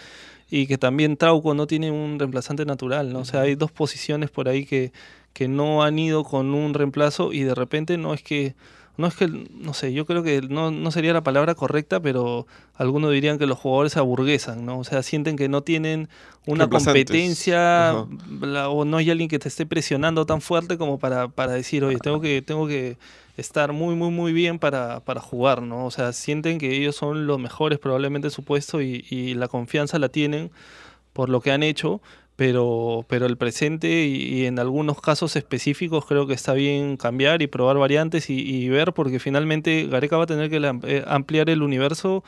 y 0.49 0.67
que 0.67 0.77
también 0.77 1.17
Trauco 1.17 1.53
no 1.53 1.67
tiene 1.67 1.91
un 1.91 2.19
reemplazante 2.19 2.65
natural, 2.65 3.11
¿no? 3.11 3.19
O 3.19 3.25
sea, 3.25 3.41
hay 3.41 3.55
dos 3.55 3.71
posiciones 3.71 4.29
por 4.29 4.47
ahí 4.47 4.65
que, 4.65 4.93
que 5.33 5.47
no 5.47 5.83
han 5.83 5.99
ido 5.99 6.23
con 6.23 6.53
un 6.53 6.73
reemplazo 6.73 7.33
y 7.33 7.43
de 7.43 7.55
repente 7.55 7.97
no 7.97 8.13
es 8.13 8.23
que 8.23 8.55
no 8.95 9.07
es 9.07 9.15
que, 9.15 9.27
no 9.27 9.73
sé, 9.73 9.91
yo 9.91 10.05
creo 10.05 10.21
que 10.21 10.41
no, 10.41 10.69
no, 10.69 10.91
sería 10.91 11.13
la 11.13 11.23
palabra 11.23 11.55
correcta, 11.55 11.99
pero 11.99 12.45
algunos 12.75 13.11
dirían 13.11 13.39
que 13.39 13.47
los 13.47 13.57
jugadores 13.57 13.93
se 13.93 13.99
aburguesan, 13.99 14.65
¿no? 14.65 14.77
O 14.77 14.83
sea, 14.83 15.01
sienten 15.01 15.35
que 15.35 15.49
no 15.49 15.63
tienen 15.63 16.09
una 16.45 16.69
competencia 16.69 17.95
o 17.95 18.85
no 18.85 18.97
hay 18.97 19.09
alguien 19.09 19.29
que 19.29 19.39
te 19.39 19.47
esté 19.47 19.65
presionando 19.65 20.27
tan 20.27 20.41
fuerte 20.41 20.77
como 20.77 20.99
para, 20.99 21.27
para 21.27 21.53
decir, 21.53 21.83
oye, 21.83 21.97
tengo 21.97 22.21
que, 22.21 22.43
tengo 22.43 22.67
que 22.67 22.97
estar 23.35 23.73
muy, 23.73 23.95
muy, 23.95 24.11
muy 24.11 24.31
bien 24.31 24.59
para, 24.59 24.99
para 24.99 25.21
jugar, 25.21 25.63
¿no? 25.63 25.87
O 25.87 25.91
sea, 25.91 26.13
sienten 26.13 26.59
que 26.59 26.75
ellos 26.77 26.95
son 26.95 27.25
los 27.25 27.39
mejores 27.39 27.79
probablemente 27.79 28.29
su 28.29 28.43
puesto 28.43 28.79
y, 28.79 29.05
y 29.09 29.33
la 29.33 29.47
confianza 29.47 29.97
la 29.97 30.09
tienen 30.09 30.51
por 31.13 31.29
lo 31.29 31.41
que 31.41 31.51
han 31.51 31.63
hecho, 31.63 32.01
pero, 32.35 33.05
pero 33.07 33.25
el 33.25 33.37
presente 33.37 34.05
y, 34.05 34.45
en 34.45 34.59
algunos 34.59 34.99
casos 34.99 35.35
específicos 35.35 36.05
creo 36.05 36.27
que 36.27 36.33
está 36.33 36.53
bien 36.53 36.97
cambiar 36.97 37.41
y 37.41 37.47
probar 37.47 37.77
variantes 37.77 38.29
y, 38.29 38.69
ver 38.69 38.93
porque 38.93 39.19
finalmente 39.19 39.87
Gareca 39.87 40.17
va 40.17 40.23
a 40.23 40.27
tener 40.27 40.49
que 40.49 40.57
eh, 40.87 41.03
ampliar 41.07 41.49
el 41.49 41.61
universo 41.61 42.23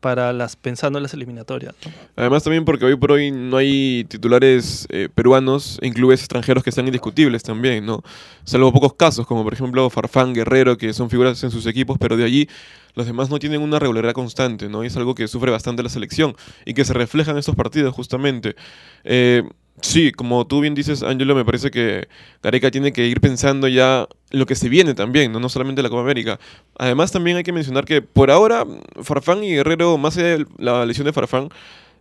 para 0.00 0.32
las 0.32 0.56
pensando 0.56 0.98
en 0.98 1.02
las 1.02 1.14
eliminatorias. 1.14 1.74
Además 2.16 2.44
también 2.44 2.64
porque 2.64 2.84
hoy 2.84 2.96
por 2.96 3.12
hoy 3.12 3.30
no 3.30 3.56
hay 3.56 4.04
titulares 4.08 4.86
eh, 4.90 5.08
peruanos 5.12 5.78
en 5.82 5.92
clubes 5.92 6.20
extranjeros 6.20 6.62
que 6.62 6.72
sean 6.72 6.86
indiscutibles 6.86 7.42
también, 7.42 7.84
¿no? 7.84 8.02
Salvo 8.44 8.72
pocos 8.72 8.94
casos, 8.94 9.26
como 9.26 9.42
por 9.44 9.52
ejemplo 9.52 9.90
Farfán, 9.90 10.34
Guerrero, 10.34 10.78
que 10.78 10.92
son 10.92 11.10
figuras 11.10 11.42
en 11.42 11.50
sus 11.50 11.66
equipos, 11.66 11.98
pero 11.98 12.16
de 12.16 12.24
allí 12.24 12.48
los 12.94 13.06
demás 13.06 13.30
no 13.30 13.38
tienen 13.38 13.60
una 13.60 13.78
regularidad 13.78 14.12
constante, 14.12 14.68
¿no? 14.68 14.84
Y 14.84 14.88
es 14.88 14.96
algo 14.96 15.14
que 15.14 15.28
sufre 15.28 15.50
bastante 15.50 15.82
la 15.82 15.88
selección 15.88 16.34
y 16.64 16.74
que 16.74 16.84
se 16.84 16.92
refleja 16.92 17.32
en 17.32 17.38
estos 17.38 17.54
partidos 17.54 17.94
justamente. 17.94 18.56
Eh, 19.04 19.42
Sí, 19.80 20.12
como 20.12 20.46
tú 20.46 20.60
bien 20.60 20.74
dices, 20.74 21.02
Angelo, 21.02 21.34
me 21.34 21.44
parece 21.44 21.70
que 21.70 22.08
Gareca 22.42 22.70
tiene 22.70 22.92
que 22.92 23.06
ir 23.06 23.20
pensando 23.20 23.68
ya 23.68 24.08
lo 24.30 24.44
que 24.46 24.54
se 24.54 24.68
viene 24.68 24.94
también, 24.94 25.30
no, 25.32 25.40
no 25.40 25.48
solamente 25.48 25.82
la 25.82 25.88
Copa 25.88 26.02
América. 26.02 26.38
Además, 26.78 27.12
también 27.12 27.36
hay 27.36 27.44
que 27.44 27.52
mencionar 27.52 27.84
que 27.84 28.02
por 28.02 28.30
ahora 28.30 28.66
Farfán 29.02 29.44
y 29.44 29.50
Guerrero, 29.54 29.96
más 29.96 30.16
allá 30.16 30.38
de 30.38 30.46
la 30.58 30.84
lesión 30.84 31.06
de 31.06 31.12
Farfán, 31.12 31.48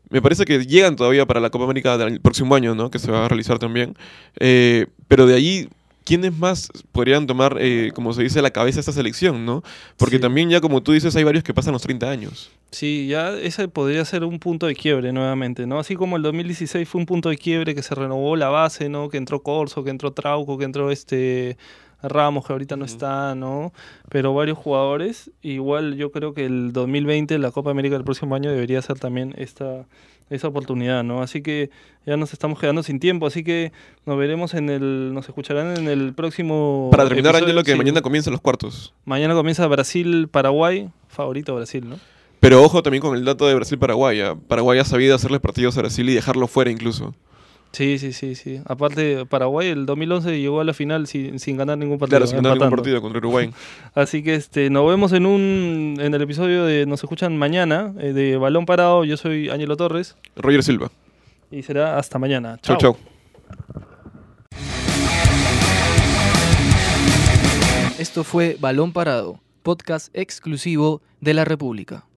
me 0.10 0.22
parece 0.22 0.46
que 0.46 0.66
llegan 0.66 0.96
todavía 0.96 1.26
para 1.26 1.40
la 1.40 1.50
Copa 1.50 1.66
América 1.66 1.98
del 1.98 2.22
próximo 2.22 2.56
año, 2.56 2.74
¿no? 2.76 2.90
Que 2.90 3.00
se 3.00 3.12
va 3.12 3.26
a 3.26 3.28
realizar 3.28 3.60
también. 3.60 3.96
Eh, 4.40 4.88
pero 5.08 5.26
de 5.26 5.36
ahí 5.36 5.70
¿quiénes 6.08 6.38
más 6.38 6.70
podrían 6.94 7.28
tomar, 7.28 7.58
eh, 7.60 7.92
como 7.94 8.14
se 8.14 8.24
dice, 8.24 8.42
la 8.42 8.52
cabeza 8.52 8.78
de 8.78 8.80
esta 8.80 8.94
selección, 8.94 9.46
no? 9.46 9.62
Porque 9.98 10.20
también 10.20 10.50
ya, 10.50 10.62
como 10.62 10.82
tú 10.82 10.94
dices, 10.94 11.14
hay 11.18 11.26
varios 11.26 11.44
que 11.44 11.54
pasan 11.54 11.74
los 11.74 11.82
30 11.82 12.10
años. 12.10 12.50
Sí, 12.72 13.08
ya 13.10 13.38
ese 13.38 13.68
podría 13.68 14.06
ser 14.06 14.24
un 14.24 14.40
punto 14.40 14.68
de 14.68 14.76
quiebre 14.76 15.12
nuevamente, 15.12 15.68
¿no? 15.68 15.80
Así 15.80 15.96
como 15.96 16.16
el 16.16 16.24
2016 16.24 16.88
fue 16.88 17.00
un 17.00 17.06
punto 17.06 17.28
de 17.28 17.38
quiebre 17.38 17.76
que 17.76 17.84
se 17.84 17.94
renovó 17.94 18.38
la 18.38 18.48
base, 18.48 18.88
¿no? 18.88 19.10
Que 19.10 19.18
entró 19.18 19.44
Corso, 19.44 19.84
que 19.84 19.90
entró 19.90 20.14
Trauco, 20.14 20.58
que 20.58 20.64
entró 20.64 20.92
este... 20.92 21.58
Ramos, 22.04 22.46
que 22.46 22.54
ahorita 22.54 22.76
no 22.76 22.86
está, 22.86 23.34
¿no? 23.34 23.74
Pero 24.10 24.32
varios 24.32 24.56
jugadores. 24.56 25.32
Igual 25.42 25.96
yo 25.96 26.12
creo 26.12 26.36
que 26.36 26.46
el 26.46 26.72
2020, 26.72 27.40
la 27.40 27.50
Copa 27.50 27.72
América 27.72 27.96
del 27.96 28.04
próximo 28.04 28.36
año, 28.36 28.52
debería 28.52 28.80
ser 28.84 29.00
también 29.00 29.34
esta, 29.36 29.88
esa 30.30 30.48
oportunidad, 30.48 31.04
¿no? 31.04 31.22
Así 31.22 31.42
que 31.42 31.70
ya 32.06 32.18
nos 32.18 32.34
estamos 32.34 32.60
quedando 32.60 32.84
sin 32.84 33.00
tiempo, 33.00 33.28
así 33.28 33.44
que 33.44 33.72
nos 34.06 34.18
veremos 34.18 34.54
en 34.54 34.70
el, 34.70 35.14
nos 35.14 35.28
escucharán 35.28 35.78
en 35.78 35.88
el 35.88 36.14
próximo. 36.14 36.90
Para 36.92 37.08
terminar, 37.08 37.42
lo 37.42 37.64
que 37.64 37.76
mañana 37.76 38.02
comienzan 38.02 38.32
los 38.32 38.42
cuartos. 38.42 38.94
Mañana 39.06 39.34
comienza 39.34 39.66
Brasil-Paraguay, 39.68 40.90
favorito 41.08 41.56
Brasil, 41.56 41.88
¿no? 41.88 41.98
Pero 42.40 42.64
ojo 42.64 42.84
también 42.84 43.02
con 43.02 43.16
el 43.16 43.26
dato 43.26 43.48
de 43.48 43.56
Brasil-Paraguay. 43.56 44.22
¿ah? 44.22 44.36
Paraguay 44.48 44.80
ha 44.80 44.86
sabido 44.86 45.16
hacerle 45.16 45.40
partidos 45.40 45.78
a 45.78 45.82
Brasil 45.82 46.08
y 46.10 46.14
dejarlo 46.14 46.48
fuera 46.48 46.70
incluso. 46.70 47.16
Sí, 47.72 48.00
sí, 48.00 48.12
sí, 48.14 48.36
sí. 48.36 48.62
Aparte, 48.66 49.26
Paraguay 49.26 49.68
el 49.68 49.86
2011 49.86 50.40
llegó 50.40 50.62
a 50.62 50.64
la 50.64 50.74
final 50.74 51.06
sin, 51.06 51.40
sin 51.40 51.58
ganar 51.58 51.78
ningún 51.78 52.00
partido. 52.00 52.18
Claro, 52.18 52.28
sin 52.28 52.38
ganar 52.38 52.54
ningún 52.58 52.70
partido 52.70 53.02
contra 53.02 53.20
Uruguay. 53.20 53.52
Así 53.94 54.24
que 54.24 54.36
este, 54.36 54.70
nos 54.70 54.88
vemos 54.88 55.14
en 55.14 55.26
un 55.26 55.98
en 56.00 56.14
el 56.14 56.22
episodio 56.22 56.66
de 56.66 56.86
Nos 56.86 57.04
escuchan 57.04 57.38
mañana 57.38 57.94
eh, 58.00 58.14
de 58.14 58.38
Balón 58.38 58.66
Parado. 58.66 59.04
Yo 59.04 59.18
soy 59.18 59.50
Ángelo 59.50 59.78
Torres 59.78 60.16
Roger 60.36 60.64
Silva. 60.64 60.90
y 61.52 61.62
será 61.62 61.98
hasta 62.00 62.18
mañana. 62.18 62.58
Chau, 62.62 62.78
chau. 62.78 62.98
Esto 68.00 68.24
fue 68.24 68.58
Balón 68.60 68.94
Parado, 68.94 69.40
podcast 69.64 70.10
exclusivo 70.14 71.02
de 71.20 71.34
la 71.34 71.46
República. 71.46 72.08